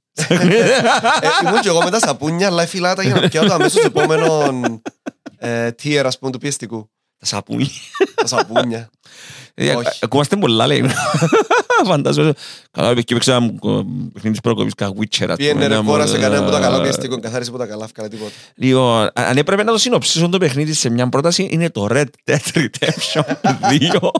Ήμουν 1.44 1.60
και 1.60 1.68
εγώ 1.68 1.82
με 1.82 1.90
τα 1.90 1.98
σαπούνια, 1.98 2.46
αλλά 2.46 2.66
φύλατα 2.66 3.02
για 3.02 3.14
να 3.14 3.28
πιάω 3.28 3.46
το 3.46 3.52
αμέσως 3.54 3.84
επόμενο 3.84 4.50
ε, 5.38 5.68
tier, 5.82 6.02
ας 6.04 6.18
πούμε, 6.18 6.30
του 6.30 6.38
πιεστικού. 6.38 6.90
τα 7.18 7.26
σαπούνια 7.26 7.68
Τα 8.14 8.26
σαπούνια. 8.26 8.90
Ε, 9.54 9.74
Όχι. 9.74 9.98
Ακούμαστε 10.02 10.36
πολλά 10.36 10.66
λέει. 10.66 10.84
Φαντάζομαι. 11.86 12.32
Καλά, 12.70 12.94
και 13.02 13.14
παίξα 13.14 13.34
ένα 13.34 13.52
παιχνίδι 14.12 14.30
της 14.30 14.40
προκοπής 14.40 14.74
κα 14.74 14.88
Witcher. 15.00 15.26
ας 15.28 15.36
Πήγαινε 15.36 15.52
πούμε, 15.52 15.66
ρε 15.66 15.74
ένα 15.74 15.82
κόρα 15.84 16.02
μο- 16.02 16.08
σε 16.10 16.18
κανένα 16.18 16.42
από 16.42 16.50
τα 16.50 16.60
καλά 16.60 16.80
πιεστικό, 16.82 17.20
καθάρισε 17.20 17.50
από 17.50 17.58
τα 17.58 17.66
καλά, 17.66 17.84
έφκανα 17.84 18.08
τίποτα. 18.08 18.30
Λοιπόν, 18.54 19.04
α- 19.04 19.12
αν 19.14 19.36
έπρεπε 19.36 19.62
να 19.62 19.72
το 19.72 19.78
συνοψίσω 19.78 20.28
το 20.28 20.38
παιχνίδι 20.38 20.72
σε 20.72 20.90
μια 20.90 21.08
πρόταση, 21.08 21.48
είναι 21.50 21.70
το 21.70 21.86
Red 21.90 22.04
Dead 22.24 22.36
Redemption 22.54 23.22
2. 23.42 24.08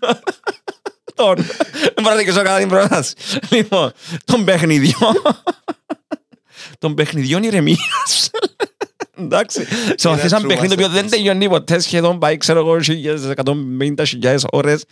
Τον. 1.18 1.34
Δεν 1.34 1.92
μπορώ 2.02 2.08
να 2.10 2.16
δικαιώσω 2.16 2.42
καλά 2.42 2.58
την 2.58 2.68
πρόταση. 2.68 3.14
Λοιπόν, 3.50 3.92
των 4.24 4.44
παιχνιδιών. 4.44 5.14
των 6.78 6.94
παιχνιδιών 6.94 7.42
ηρεμίας. 7.42 8.30
Εντάξει. 9.18 9.64
Σε 9.94 10.08
βαθές 10.08 10.32
ένα 10.32 10.40
true 10.40 10.46
παιχνίδι 10.48 10.68
το 10.68 10.74
οποίο 10.74 10.88
δεν 10.88 11.06
masterpiece. 11.06 11.10
τελειώνει 11.10 11.48
ποτέ, 11.48 11.78
σχεδόν 11.78 12.18
πάει, 12.18 12.36
ξέρω 12.36 12.58
εγώ, 12.58 12.80
χίλιες, 12.80 13.20
150.000 13.34 14.36
ώρες 14.52 14.84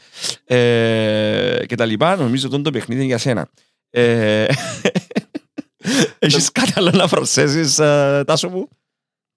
ε, 0.44 1.58
και 1.66 1.74
τα 1.74 1.84
λοιπά. 1.84 2.16
Νομίζω 2.16 2.46
ότι 2.46 2.54
είναι 2.54 2.64
το 2.64 2.70
παιχνίδι 2.70 3.04
για 3.04 3.18
σένα. 3.18 3.48
Ε, 3.90 4.46
Έχεις 6.18 6.52
κάτι 6.52 6.72
άλλο 6.76 6.90
να 6.90 7.08
προσθέσεις, 7.08 7.78
ε, 7.78 8.22
Τάσο 8.26 8.48
μου; 8.48 8.68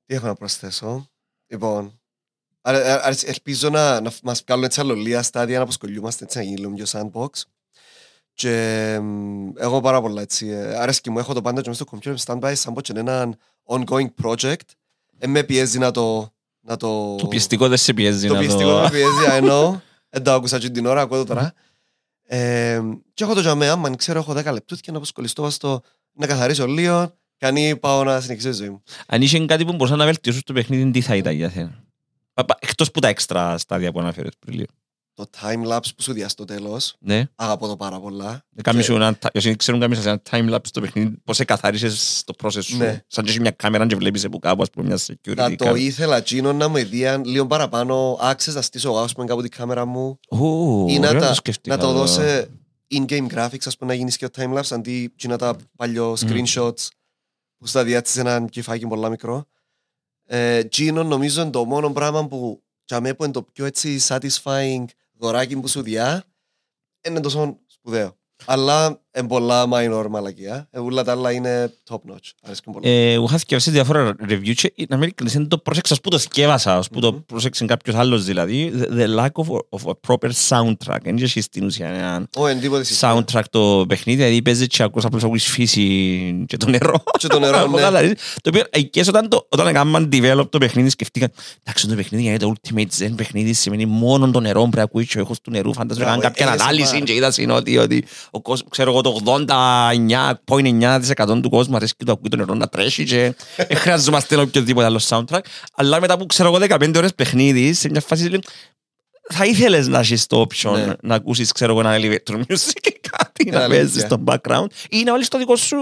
Τι 0.05 0.15
έχω 0.15 0.25
να 0.27 0.33
προσθέσω; 0.33 1.09
Λοιπόν, 1.51 1.83
άρα- 1.83 1.87
άρα- 1.87 1.98
ελπίζω 3.25 3.69
να, 3.69 4.01
να 4.01 4.11
μας 4.23 4.41
βγάλουν 4.45 4.63
έτσι 4.63 4.79
αλλολία 4.79 5.21
στάδια 5.23 5.57
να 5.57 5.63
αποσκολιούμαστε 5.63 6.23
έτσι 6.23 6.37
να 6.37 6.43
γίνει 6.43 6.57
λίγο 6.57 6.71
πιο 6.73 6.85
sandbox. 6.89 7.29
Και 8.33 8.97
μ, 9.01 9.49
εγώ 9.57 9.81
πάρα 9.81 10.01
πολλά 10.01 10.21
έτσι. 10.21 10.47
ε, 10.47 10.75
Αρέσκει 10.77 11.09
μου, 11.09 11.19
έχω 11.19 11.33
το 11.33 11.41
πάντα 11.41 11.61
και 11.61 11.69
μέσα 11.69 11.85
στο 11.87 11.97
computer 11.97 12.15
standby 12.25 12.51
σαν 12.55 12.73
πως 12.73 12.83
και 12.83 12.91
είναι 12.97 13.11
ένα 13.11 13.37
ongoing 13.65 14.07
project. 14.23 14.55
Ε, 15.17 15.27
με 15.27 15.43
πιέζει 15.43 15.77
να 15.77 15.91
το... 15.91 16.33
Να 16.61 16.77
το, 16.77 17.15
Το 17.15 17.27
πιεστικό 17.27 17.67
δεν 17.67 17.77
σε 17.77 17.93
πιέζει 17.93 18.27
το 18.27 18.33
να 18.33 18.39
πιεστικό 18.39 18.69
το... 18.69 18.79
με 18.79 18.89
πιέζει, 18.89 19.39
I 19.39 19.49
know. 19.49 19.79
Δεν 20.09 20.23
το 20.23 20.31
άκουσα 20.33 20.59
και 20.59 20.69
την 20.69 20.85
ώρα, 20.85 21.01
ακούω 21.01 21.17
το 21.17 21.25
τώρα. 21.25 21.53
Ε, 22.23 22.81
και 23.13 23.23
έχω 23.23 23.33
το 23.33 23.39
τζαμέ, 23.39 23.67
άμα 23.67 23.95
ξέρω 23.95 24.19
έχω 24.19 24.33
10 24.33 24.43
λεπτούθια 24.53 24.91
να 24.91 24.97
αποσκολιστώ 24.97 25.49
στο 25.49 25.81
να 26.13 26.27
καθαρίσω 26.27 26.67
λίγο, 26.67 27.13
κάνει 27.37 27.75
πάω 27.75 28.03
να 28.03 28.21
συνεχίσω 28.21 28.49
τη 28.49 28.55
ζωή 28.55 28.69
μου. 28.69 28.83
Αν 29.07 29.21
είχε 29.21 29.45
κάτι 29.45 29.65
που 29.65 29.71
μπορούσα 29.71 29.95
να 29.95 30.05
βελτιώσω 30.05 30.39
στο 30.39 30.53
παιχνίδι, 30.53 30.91
τι 30.91 31.01
θα 31.01 31.15
ήταν 31.15 31.33
για 31.33 31.49
σένα; 31.49 31.83
Πα- 32.39 32.45
πα- 32.45 32.57
Εκτός 32.61 32.91
που 32.91 32.99
τα 32.99 33.07
έξτρα 33.07 33.57
στάδια 33.57 33.91
που 33.91 33.99
αναφέρες 33.99 34.31
πριν 34.39 34.55
λίγο. 34.57 34.69
Το 35.13 35.29
time-lapse 35.41 35.87
που 35.95 36.01
σου 36.01 36.13
διάσει 36.13 36.29
στο 36.31 36.45
τέλος, 36.45 36.95
Ναι. 36.99 37.23
αγαπώ 37.35 37.67
το 37.67 37.75
πάρα 37.75 37.99
πολλά. 37.99 38.45
Κάμεις 38.63 38.85
Και- 38.85 38.91
σου 38.91 38.95
ένα, 38.97 39.17
ta- 39.21 39.29
όσοι 39.35 39.55
ξέρουν 39.55 39.79
κάμεις 39.79 40.05
ένα 40.05 40.21
time-lapse 40.29 40.65
στο 40.67 40.81
παιχνίδι, 40.81 41.17
πώς 41.23 41.39
εκαθάρισες 41.39 42.23
το 42.25 42.33
process 42.43 42.63
σου. 42.63 42.77
Ναι. 42.77 43.01
Σαν 43.07 43.23
και 43.23 43.29
έχεις 43.29 43.41
μια 43.41 43.51
κάμερα 43.51 43.87
και 43.87 43.95
βλέπεις 43.95 44.25
από 44.25 44.39
κάπου, 44.39 44.61
ας 44.61 44.69
πούμε, 44.69 44.87
μια 44.87 44.97
security 44.97 45.33
Θα 45.35 45.49
το 45.49 45.55
κάμερα. 45.55 45.77
ήθελα 45.83 46.21
Τζίνο 46.23 46.53
να 46.53 46.67
μου 46.67 46.77
έδιαν 46.77 47.23
λίγο 47.25 47.47
παραπάνω 47.47 48.17
access 48.21 48.53
να 48.53 48.61
στήσω 48.61 48.89
εγώ 48.89 48.99
ας 48.99 49.13
πούμε 49.13 49.25
κάπου 49.25 49.41
την 49.41 49.51
κάμερα 49.51 49.85
μου 49.85 50.19
Ου, 50.29 50.85
ή 50.89 50.99
να, 50.99 51.07
ωραίο 51.09 51.21
τα, 51.21 51.33
σκεφτήκα 51.33 51.75
να 51.75 51.81
το 51.81 51.87
το. 51.87 51.93
δώσει 51.97 52.45
in-game 52.93 53.27
graphics 53.33 53.65
ας 53.65 53.77
πούμε 53.77 53.91
να 53.91 53.97
γίνεις 53.97 54.17
και 54.17 54.29
το 54.29 54.41
time-lapse 54.43 54.69
αντί 54.71 55.13
και 55.15 55.27
να 55.27 55.37
τα 55.37 55.55
παλιό 55.75 56.13
screenshots 56.19 56.87
που 57.57 57.67
στα 57.67 57.83
διάτησες 57.83 58.17
έναν 58.17 58.49
κυφάκι 58.49 58.87
πολλά 58.87 59.09
μικρό. 59.09 59.45
Ε, 60.31 60.63
Τζίνο 60.63 61.03
νομίζω 61.03 61.41
είναι 61.41 61.49
το 61.49 61.65
μόνο 61.65 61.91
πράγμα 61.91 62.27
που 62.27 62.63
για 62.85 63.01
μένα 63.01 63.15
που 63.15 63.23
είναι 63.23 63.33
το 63.33 63.43
πιο 63.43 63.65
έτσι 63.65 63.99
satisfying 64.07 64.85
δωράκι 65.11 65.59
που 65.59 65.67
σου 65.67 65.81
διά 65.81 66.23
είναι 67.07 67.19
τόσο 67.19 67.59
σπουδαίο. 67.65 68.17
Αλλά 68.45 69.01
είναι 69.17 69.27
πολλά 69.27 69.65
minor 69.73 70.05
μαλακία. 70.09 70.67
Ε, 70.71 70.79
όλα 70.79 71.03
τα 71.03 71.11
άλλα 71.11 71.31
είναι 71.31 71.73
top 71.89 71.95
notch. 71.95 72.29
Αρέσκουν 72.45 72.73
πολλά. 72.73 72.87
Ε, 72.89 73.11
Εγώ 73.13 73.23
είχα 73.25 73.37
θυκευάσει 73.37 73.71
διάφορα 73.71 74.15
review 74.29 74.53
και 74.55 74.73
να 74.89 74.95
μην 74.95 75.03
ειλικρινής, 75.03 75.33
δεν 75.33 75.47
το 75.47 75.57
πρόσεξα 75.57 75.93
ως 75.93 76.01
που 76.01 76.09
το 76.09 76.17
θυκεύασα, 76.19 76.77
ως 76.77 76.87
που 76.89 76.99
το 76.99 77.11
Μμμ. 77.11 77.19
πρόσεξε 77.25 77.65
κάποιος 77.65 77.95
άλλος 77.95 78.23
δηλαδή. 78.25 78.71
The- 78.75 78.87
The 78.99 79.19
lack 79.19 79.43
of, 79.43 79.47
of 79.69 79.91
a 79.91 79.93
proper 80.07 80.29
soundtrack. 80.49 80.97
Δεν 81.03 81.17
είχε 81.17 81.41
στην 81.41 81.65
ουσία 81.65 81.87
ένα 81.87 82.27
Ω, 82.37 82.47
εν 82.47 82.59
τίποτε 82.59 82.83
συστήνω. 82.83 83.23
soundtrack 83.33 83.43
το 83.49 83.85
παιχνίδι, 83.87 84.17
δηλαδή 84.21 84.41
παίζει 84.41 84.67
και 84.67 84.83
ακούς 84.83 85.05
απλώς 85.05 85.23
ακούεις 85.23 85.45
φύση 85.45 86.43
και 86.47 86.57
το 86.57 86.69
νερό. 86.69 87.03
Και 87.17 87.27
το 87.27 87.39
νερό, 87.39 87.59
Από 87.59 87.75
ναι. 87.75 87.81
καθαρίζεις. 87.81 88.17
Το 88.41 88.49
οποίο 88.49 88.63
εκεί 88.69 88.99
όταν, 88.99 89.29
το, 89.29 89.45
όταν 89.49 89.67
έκαναν 89.67 90.09
develop 90.11 90.45
το 90.49 90.57
παιχνίδι 90.57 90.89
σκεφτήκαν 90.89 91.31
εντάξει 91.63 91.87
το 91.87 91.95
παιχνίδι 91.95 92.23
για 92.23 92.39
το 92.39 92.53
ultimate 92.61 92.87
zen 92.99 93.11
παιχνίδι 93.15 93.53
σημαίνει 93.53 93.85
μόνο 93.85 94.31
το 94.31 94.39
νερό 94.39 94.59
πρέπει 94.61 94.75
να 94.77 94.83
ακούεις 94.83 95.07
και 95.07 95.17
ο 95.17 95.21
ήχος 95.21 95.41
του 95.41 95.51
νερού 95.51 95.73
φαντάζομαι 95.73 96.05
Μπράβο, 96.05 96.19
έκαναν 96.21 96.35
κάποια 96.35 96.55
ASMR. 96.55 96.61
ανάλυση 96.61 97.01
και 97.03 97.13
είδα 97.13 97.33
ότι, 97.57 97.77
ότι 97.77 98.03
ο 98.31 98.41
κόσμος, 98.41 98.69
ξέρω 98.69 98.91
εγώ 98.99 99.01
το 99.01 99.43
89,9% 100.47 101.39
του 101.41 101.49
κόσμου 101.49 101.75
αρέσει 101.75 101.93
και 101.97 102.03
το 102.05 102.11
ακούει 102.11 102.29
το 102.29 102.37
νερό 102.37 102.53
να 102.53 102.67
τρέχει 102.67 103.03
και 103.03 103.35
δεν 103.55 103.77
χρειαζόμαστε 103.77 104.35
οποιοδήποτε 104.35 104.85
άλλο 104.85 104.99
soundtrack 105.07 105.39
αλλά 105.75 105.99
μετά 105.99 106.17
που 106.17 106.25
ξέρω 106.25 106.55
εγώ 106.55 106.65
15 106.79 106.93
ώρες 106.97 107.13
παιχνίδι 107.15 107.73
σε 107.73 107.89
μια 107.89 108.01
φάση 108.01 108.29
λέει, 108.29 108.39
θα 109.31 109.45
ήθελες 109.45 109.87
να 109.87 109.99
έχεις 109.99 110.27
το 110.27 110.45
option 110.49 110.71
Ναι. 110.71 110.93
να 111.01 111.15
ακούσεις 111.15 111.51
ξέρω 111.51 111.71
εγώ 111.71 111.79
ένα 111.89 111.95
elevator 111.97 112.35
music 112.35 112.73
και 112.81 112.99
κάτι 113.11 113.43
Είναι 113.47 113.57
να 113.57 113.67
παίζεις 113.67 114.03
αλήθεια. 114.03 114.05
στο 114.07 114.23
background 114.25 114.65
ή 114.89 115.03
να 115.03 115.11
βάλεις 115.11 115.27
το 115.27 115.37
δικό 115.37 115.55
σου 115.55 115.77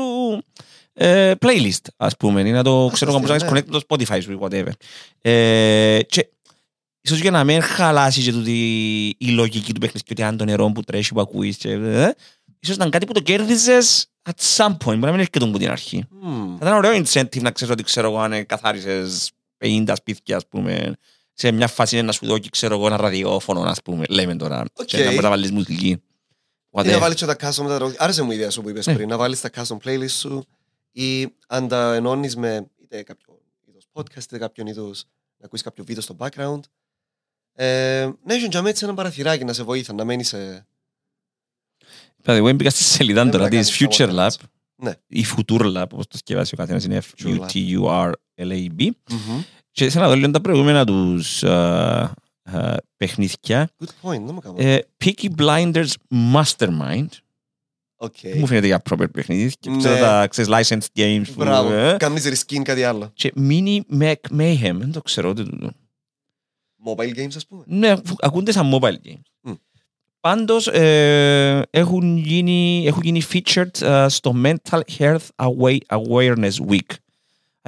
ε, 0.94 1.32
playlist 1.42 1.82
ας 1.98 2.18
πούμε 2.18 2.42
ή 2.42 2.52
να 2.52 2.64
το 2.64 2.90
ξέρω 2.94 3.12
εγώ 3.12 3.20
Φανταστικό, 3.20 3.52
να 3.52 3.58
έχεις 3.58 3.70
connect 3.72 3.82
το 3.88 3.96
Spotify 4.14 4.20
σου 4.24 4.32
ή 4.32 4.38
whatever 4.42 4.72
ε, 5.22 6.00
και 6.08 6.30
ίσως 7.02 7.20
για 7.20 7.32
να 7.32 7.44
μην 7.44 7.62
χαλάσει 7.62 8.22
και 8.22 8.32
τούτη 8.32 8.52
η 9.18 9.28
λογική 9.28 9.74
του 9.74 9.80
παιχνιδιού 9.80 10.08
ότι 10.12 10.24
αν 10.24 10.38
το 10.38 10.46
νερό 10.46 10.72
που 10.72 10.82
τρέχει 10.82 11.14
που 11.14 11.22
ακούεις 11.22 11.58
και, 11.58 11.72
ε, 11.72 12.12
ίσως 12.60 12.76
ήταν 12.76 12.90
κάτι 12.90 13.06
που 13.06 13.14
το 13.14 13.20
κέρδιζες 13.20 14.08
at 14.30 14.58
some 14.58 14.72
point 14.72 14.78
μπορεί 14.84 15.00
να 15.00 15.12
μην 15.12 15.20
έρχεται 15.20 15.46
από 15.46 15.58
την 15.58 15.70
αρχή 15.70 16.06
Μμμ. 16.10 16.58
θα 16.58 16.66
ήταν 16.66 16.74
ωραίο 16.78 16.92
incentive 17.04 17.42
να 17.42 17.52
ξέρεις 17.52 17.74
ότι 17.74 17.84
ξέρω 17.84 18.08
εγώ 18.08 18.20
αν 18.20 18.46
καθάρισες 18.46 19.32
50 19.66 19.92
σπίτια 19.96 20.36
ας 20.38 20.48
πούμε 20.48 20.94
σε 21.34 21.52
μια 21.52 21.68
φάση 21.68 21.96
είναι 21.98 22.06
να 22.06 22.12
σου 22.12 22.26
δώκει 22.25 22.50
ξέρω 22.52 22.76
εγώ 22.76 22.88
ένα 22.88 22.98
ραδιόφωνο 22.98 23.62
ας 23.62 23.82
πούμε 23.82 24.06
λέμε 24.10 24.36
τώρα 24.36 24.66
Οκ. 24.74 24.86
και 24.86 24.98
να 24.98 25.04
μπορείς 25.04 25.22
να 25.22 25.30
βάλεις 25.30 25.52
μουσική 25.52 25.88
Ή 25.88 26.02
να 26.72 26.84
Whatever. 26.96 27.00
βάλεις 27.00 27.16
και 27.16 27.26
τα 27.26 27.34
custom 27.36 27.62
με 27.62 27.68
τα 27.68 27.76
τραγούδια. 27.76 28.02
Άρεσε 28.04 28.22
μου 28.22 28.32
η 28.32 28.36
ιδέα 28.36 28.50
σου 28.50 28.62
που 28.62 28.70
είπες 28.70 28.88
Ναι. 28.88 28.94
πριν. 28.94 29.08
Να 29.10 29.18
βάλεις 29.18 29.42
τα 29.42 29.50
custom 29.56 29.78
playlist 29.84 30.10
σου 30.10 30.46
ή 30.92 31.28
αν 31.48 31.68
τα 31.68 31.94
ενώνεις 31.94 32.36
με 32.36 32.68
είτε 32.84 33.04
κάποιο 33.04 33.40
είδος 33.66 33.84
podcast 33.94 34.24
είτε 34.24 34.38
κάποιον 34.38 34.68
είδος 34.68 35.04
να 35.38 35.46
ακούεις 35.46 35.62
κάποιο 35.62 35.84
βίντεο 35.84 36.02
στο 36.02 36.16
background. 36.20 36.60
Ε, 37.54 38.10
ναι, 38.24 38.34
έχει 38.34 38.48
και 38.48 38.58
έτσι 38.66 38.86
ένα 38.86 38.94
παραθυράκι 38.94 39.44
να 39.44 39.54
σε 39.54 39.64
βοήθα, 39.64 39.94
να 39.94 40.04
μένεις 40.06 40.28
σε... 40.28 40.68
Δηλαδή, 42.27 42.46
εγώ 42.48 42.55
μπήκα 42.55 42.69
στη 42.69 42.84
σελίδα 42.84 43.22
Δεν 43.22 43.31
τώρα 43.31 43.43
πρέπει 43.48 43.62
να 43.63 43.69
της 43.69 43.77
κάνεις 43.77 43.98
Future 43.98 44.15
τα 44.15 44.29
Lab 44.29 44.46
Ναι. 44.75 44.91
ή 45.07 45.25
Future 45.36 45.77
Lab 45.77 45.84
όπως 45.91 46.07
το 46.07 46.17
σκευάσει 46.17 46.53
ο 46.53 46.57
καθένας 46.57 46.84
είναι 46.84 47.01
Future 47.01 47.27
Lab. 47.39 47.39
F-U-T-U-R-L-A-B 47.39 48.89
Μμμ. 49.12 49.41
Και 49.72 49.89
θέλω 49.89 50.03
να 50.03 50.10
δω 50.10 50.15
λίγο 50.15 50.31
τα 50.31 50.41
προηγούμενα 50.41 50.86
τους 50.86 51.43
ε, 51.43 52.12
ε, 52.43 52.75
παιχνίδια. 52.98 53.69
Good 53.79 54.10
point, 54.10 54.22
δεν 54.25 54.34
μου 54.34 54.39
κάνω. 54.39 54.55
Ε, 54.57 54.77
Peaky 55.03 55.27
Blinders 55.38 55.89
Mastermind. 56.34 57.07
OK. 58.00 58.16
Μου 58.38 58.48
φαίνεται 58.48 58.65
για 58.67 58.81
proper 58.89 59.12
παιχνίδι. 59.12 59.51
Και 59.60 59.69
Ναι. 59.69 59.77
ξέρω 59.77 59.98
τα 59.98 60.27
ξέρεις, 60.27 60.51
licensed 60.53 61.00
games. 61.00 61.24
που, 61.25 61.34
Μπράβο. 61.36 61.72
ε. 61.74 61.96
Κάνεις 62.00 62.27
reskin 62.27 62.62
κάτι 62.63 62.84
άλλο. 62.84 63.12
Και 63.13 63.34
Mini 63.38 63.79
Mech 64.00 64.13
Mayhem. 64.38 64.74
Δεν 64.75 64.91
το 64.91 65.01
ξέρω 65.01 65.29
ούτε 65.29 65.43
τούτο. 65.43 65.72
Mobile 66.86 67.15
games, 67.17 67.36
ας 67.36 67.46
πούμε. 67.48 67.63
Ναι, 67.67 67.89
ακου- 67.91 68.24
ακούνται 68.25 68.51
σαν 68.51 68.72
mobile 68.74 69.07
games. 69.07 69.22
Μμ. 70.27 70.36
Πάντως 70.38 70.67
ε, 70.67 71.62
έχουν, 71.69 72.17
γίνει, 72.17 72.84
έχουν 72.88 73.01
γίνει 73.03 73.22
featured 73.34 73.81
ε, 73.81 74.05
στο 74.10 74.36
Mental 74.43 74.79
Health 74.98 75.17
Awa- 75.36 75.77
Awareness 75.98 76.53
Week. 76.69 76.96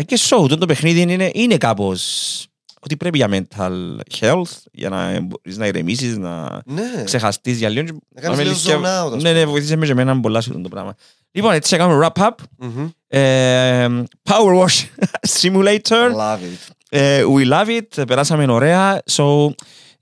I 0.02 0.04
guess 0.04 0.38
so. 0.38 0.48
Το, 0.50 0.58
το 0.58 0.66
παιχνίδι 0.66 1.02
είναι, 1.02 1.30
είναι 1.34 1.58
κάπως 1.58 2.44
ότι 2.82 2.98
πρέπει 2.98 3.18
για 3.18 3.28
mental 3.32 3.72
health, 4.20 4.52
για 4.72 4.90
να 4.90 5.20
μπορείς 5.22 5.58
να 5.58 5.68
ηρεμήσεις, 5.68 6.18
να 6.18 6.62
Ναι. 6.66 7.04
ξεχαστείς 7.04 7.58
για 7.58 7.70
λίγο. 7.70 7.98
Να 8.10 8.22
κάνεις 8.22 8.38
με 8.38 8.44
λίγο 8.44 8.56
λυσκεύω. 8.56 8.82
zone 8.84 9.06
out, 9.08 9.16
ας 9.16 9.22
Ναι, 9.24 9.32
ναι, 9.34 9.46
βοηθήσε 9.46 9.76
με 9.76 9.86
και 9.86 9.92
εμένα 9.92 10.20
πολλά 10.20 10.42
σε 10.42 10.50
αυτό 10.50 10.62
το 10.62 10.70
πράγμα. 10.70 10.96
Λοιπόν, 11.32 11.54
έτσι 11.54 11.76
έκαμε 11.76 12.08
wrap-up. 12.16 12.30
Μμμ. 12.58 12.90
Ε, 13.08 13.88
Power 14.30 14.60
Wash 14.66 14.86
Simulator. 15.42 16.12
Love 16.18 16.38
it. 16.38 16.72
Ε, 16.90 17.24
we 17.36 17.52
love 17.52 17.68
it, 17.68 18.08
περάσαμε 18.08 18.52
ωραία. 18.52 19.02
So, 19.12 19.50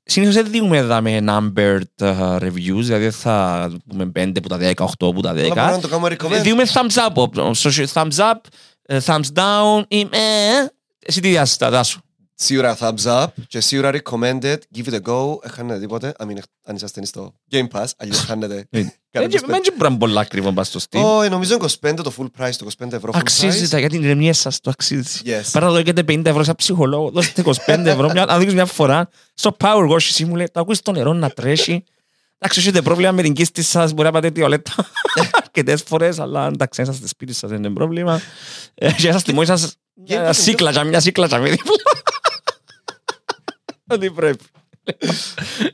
συνήθως 0.08 0.36
δεν 0.36 0.48
δίνουμε 0.52 0.78
εδώ 0.78 1.02
με 1.02 1.24
numbered 1.28 2.06
uh, 2.06 2.38
reviews, 2.40 2.82
δηλαδή 2.82 3.10
θα 3.12 3.70
πούμε 3.90 4.12
5 4.16 4.32
που 4.42 4.48
τα 4.48 4.58
10, 4.62 4.74
8 4.74 4.88
που 4.98 5.22
τα 5.22 5.30
Αλλά 5.30 5.42
μπορούμε 5.42 5.68
10. 5.68 5.72
να 5.72 5.80
το 5.80 5.88
κάνουμε 5.88 6.16
recommend. 6.20 6.42
Δίνουμε 6.42 6.64
thumbs 6.74 7.08
up, 7.08 7.14
op- 7.14 7.52
so, 7.54 7.86
thumbs 7.94 8.18
up, 8.18 8.34
ε, 8.86 9.00
thumbs 9.06 9.34
down, 9.36 9.84
ή 9.88 10.00
ε, 10.00 10.08
εσύ 11.00 11.22
τι 11.22 11.30
διάστατα 11.30 11.84
σου. 11.84 12.02
Σίγουρα 12.40 12.78
thumbs 12.80 13.04
up 13.04 13.26
και 13.48 13.60
σίγουρα 13.60 13.92
recommended. 13.94 14.58
Give 14.76 14.86
it 14.86 14.94
a 14.94 15.02
go. 15.08 15.36
Έχανετε 15.44 15.80
τίποτε. 15.80 16.14
Αν 16.18 16.30
είναι- 16.30 16.42
Αν 16.64 16.76
είσαστε 16.76 17.06
στο 17.06 17.34
Game 17.52 17.68
Pass. 17.74 17.86
Αλλιώς 17.98 18.20
χάνετε. 18.20 18.68
Δεν 18.70 18.92
Κάνετε 19.12 19.40
δεν 19.48 19.62
μπορεί 19.78 19.98
πολλά 19.98 20.22
ακριβό 20.22 20.52
πας 20.52 20.68
στο 20.68 20.80
Steam. 20.90 21.02
Όχι, 21.04 21.30
νομίζω 21.30 21.58
25 21.82 21.94
το 22.04 22.14
full 22.18 22.26
price, 22.42 22.52
το 22.58 22.66
25 22.80 22.94
ευρώ 22.96 23.12
full 23.14 23.18
Αξίζει 23.20 23.66
price. 23.66 23.70
τα 23.70 23.80
για 23.80 23.90
την 23.90 24.04
ηρεμία 24.04 24.34
σας, 24.34 24.60
το 24.60 24.70
αξίζει. 24.70 25.20
Yes. 25.26 25.42
Πέρα 25.52 25.66
να 25.66 25.72
δώσετε 25.72 26.04
50 26.04 26.26
ευρώ 26.26 26.44
σαν 26.44 26.56
ψυχολόγο, 26.56 27.10
δώστε 27.10 27.42
25 27.42 27.86
ευρώ, 27.86 28.10
μια, 28.12 28.26
να 28.26 28.38
δείξεις 28.38 28.54
μια 28.56 28.66
φορά 28.66 29.10
στο 29.34 29.56
Power 29.60 29.90
Wash 29.90 30.12
Simulator, 30.18 30.46
το 30.52 30.60
ακούεις 30.60 30.82
το 30.82 30.92
νερό 30.92 31.14
να 31.14 31.30
τρέχει. 31.30 31.84
Εντάξει, 32.38 32.60
έχετε 32.60 32.82
πρόβλημα 32.82 33.12
με 33.12 33.22
την 33.22 33.34
κίστη 33.34 33.62
σας, 33.62 33.94
μπορεί 33.94 34.08
να 34.08 34.14
πάτε 34.14 34.32
τιολέτα 34.32 34.72
αρκετές 35.44 35.82
φορές, 35.84 36.20
αλλά 36.20 36.48
εντάξει, 36.48 36.82
είσαστε 36.82 37.00
στο 37.00 37.08
σπίτι 37.08 37.34
σας, 37.34 37.50
δεν 37.50 37.60
είναι 37.64 37.70
πρόβλημα. 37.74 38.22
Ε, 38.76 38.92
Και 38.92 39.08
είσαστε 39.08 39.34
μόνοι 39.34 39.46
σας, 39.46 39.76
μια 39.94 40.22
Γιατί- 40.22 40.36
σύκλατσα, 40.42 40.84
μια 40.84 41.00
σύκλατσα 41.00 41.40
με 41.40 41.50
δίπλα. 41.50 41.76
Ό,τι 43.88 44.12
πρέπει. 44.12 44.44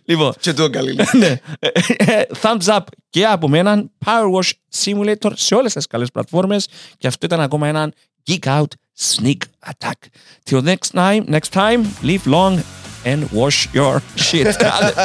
Λοιπόν, 0.06 0.34
Και 0.40 0.54
το 0.54 0.70
καλή. 0.70 0.96
ναι. 1.12 1.40
Ε, 1.60 1.68
ε, 1.98 2.22
Thumbs 2.42 2.66
up 2.66 2.80
και 3.10 3.26
από 3.26 3.48
μένα 3.48 3.84
Power 4.06 4.32
Wash 4.40 4.52
Simulator 4.84 5.32
σε 5.34 5.56
όλες 5.56 5.74
τις 5.74 5.88
καλές 5.88 6.12
πλατφόρμες 6.12 6.68
και 6.98 7.08
αυτό 7.08 7.26
ήταν 7.26 7.42
ακόμα 7.42 7.68
έναν 7.68 7.94
Geek 8.30 8.44
Out 8.44 8.66
Sneak 9.00 9.38
Attack. 9.70 10.08
Till 10.50 10.62
next 10.64 10.92
time, 10.94 11.26
next 11.30 11.52
time, 11.54 11.82
live 12.04 12.26
long 12.26 12.60
and 13.06 13.24
wash 13.32 13.68
your 13.74 14.02
shit. 14.16 14.58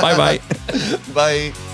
bye 0.03 0.15
bye. 0.17 0.39
Bye. 1.15 1.68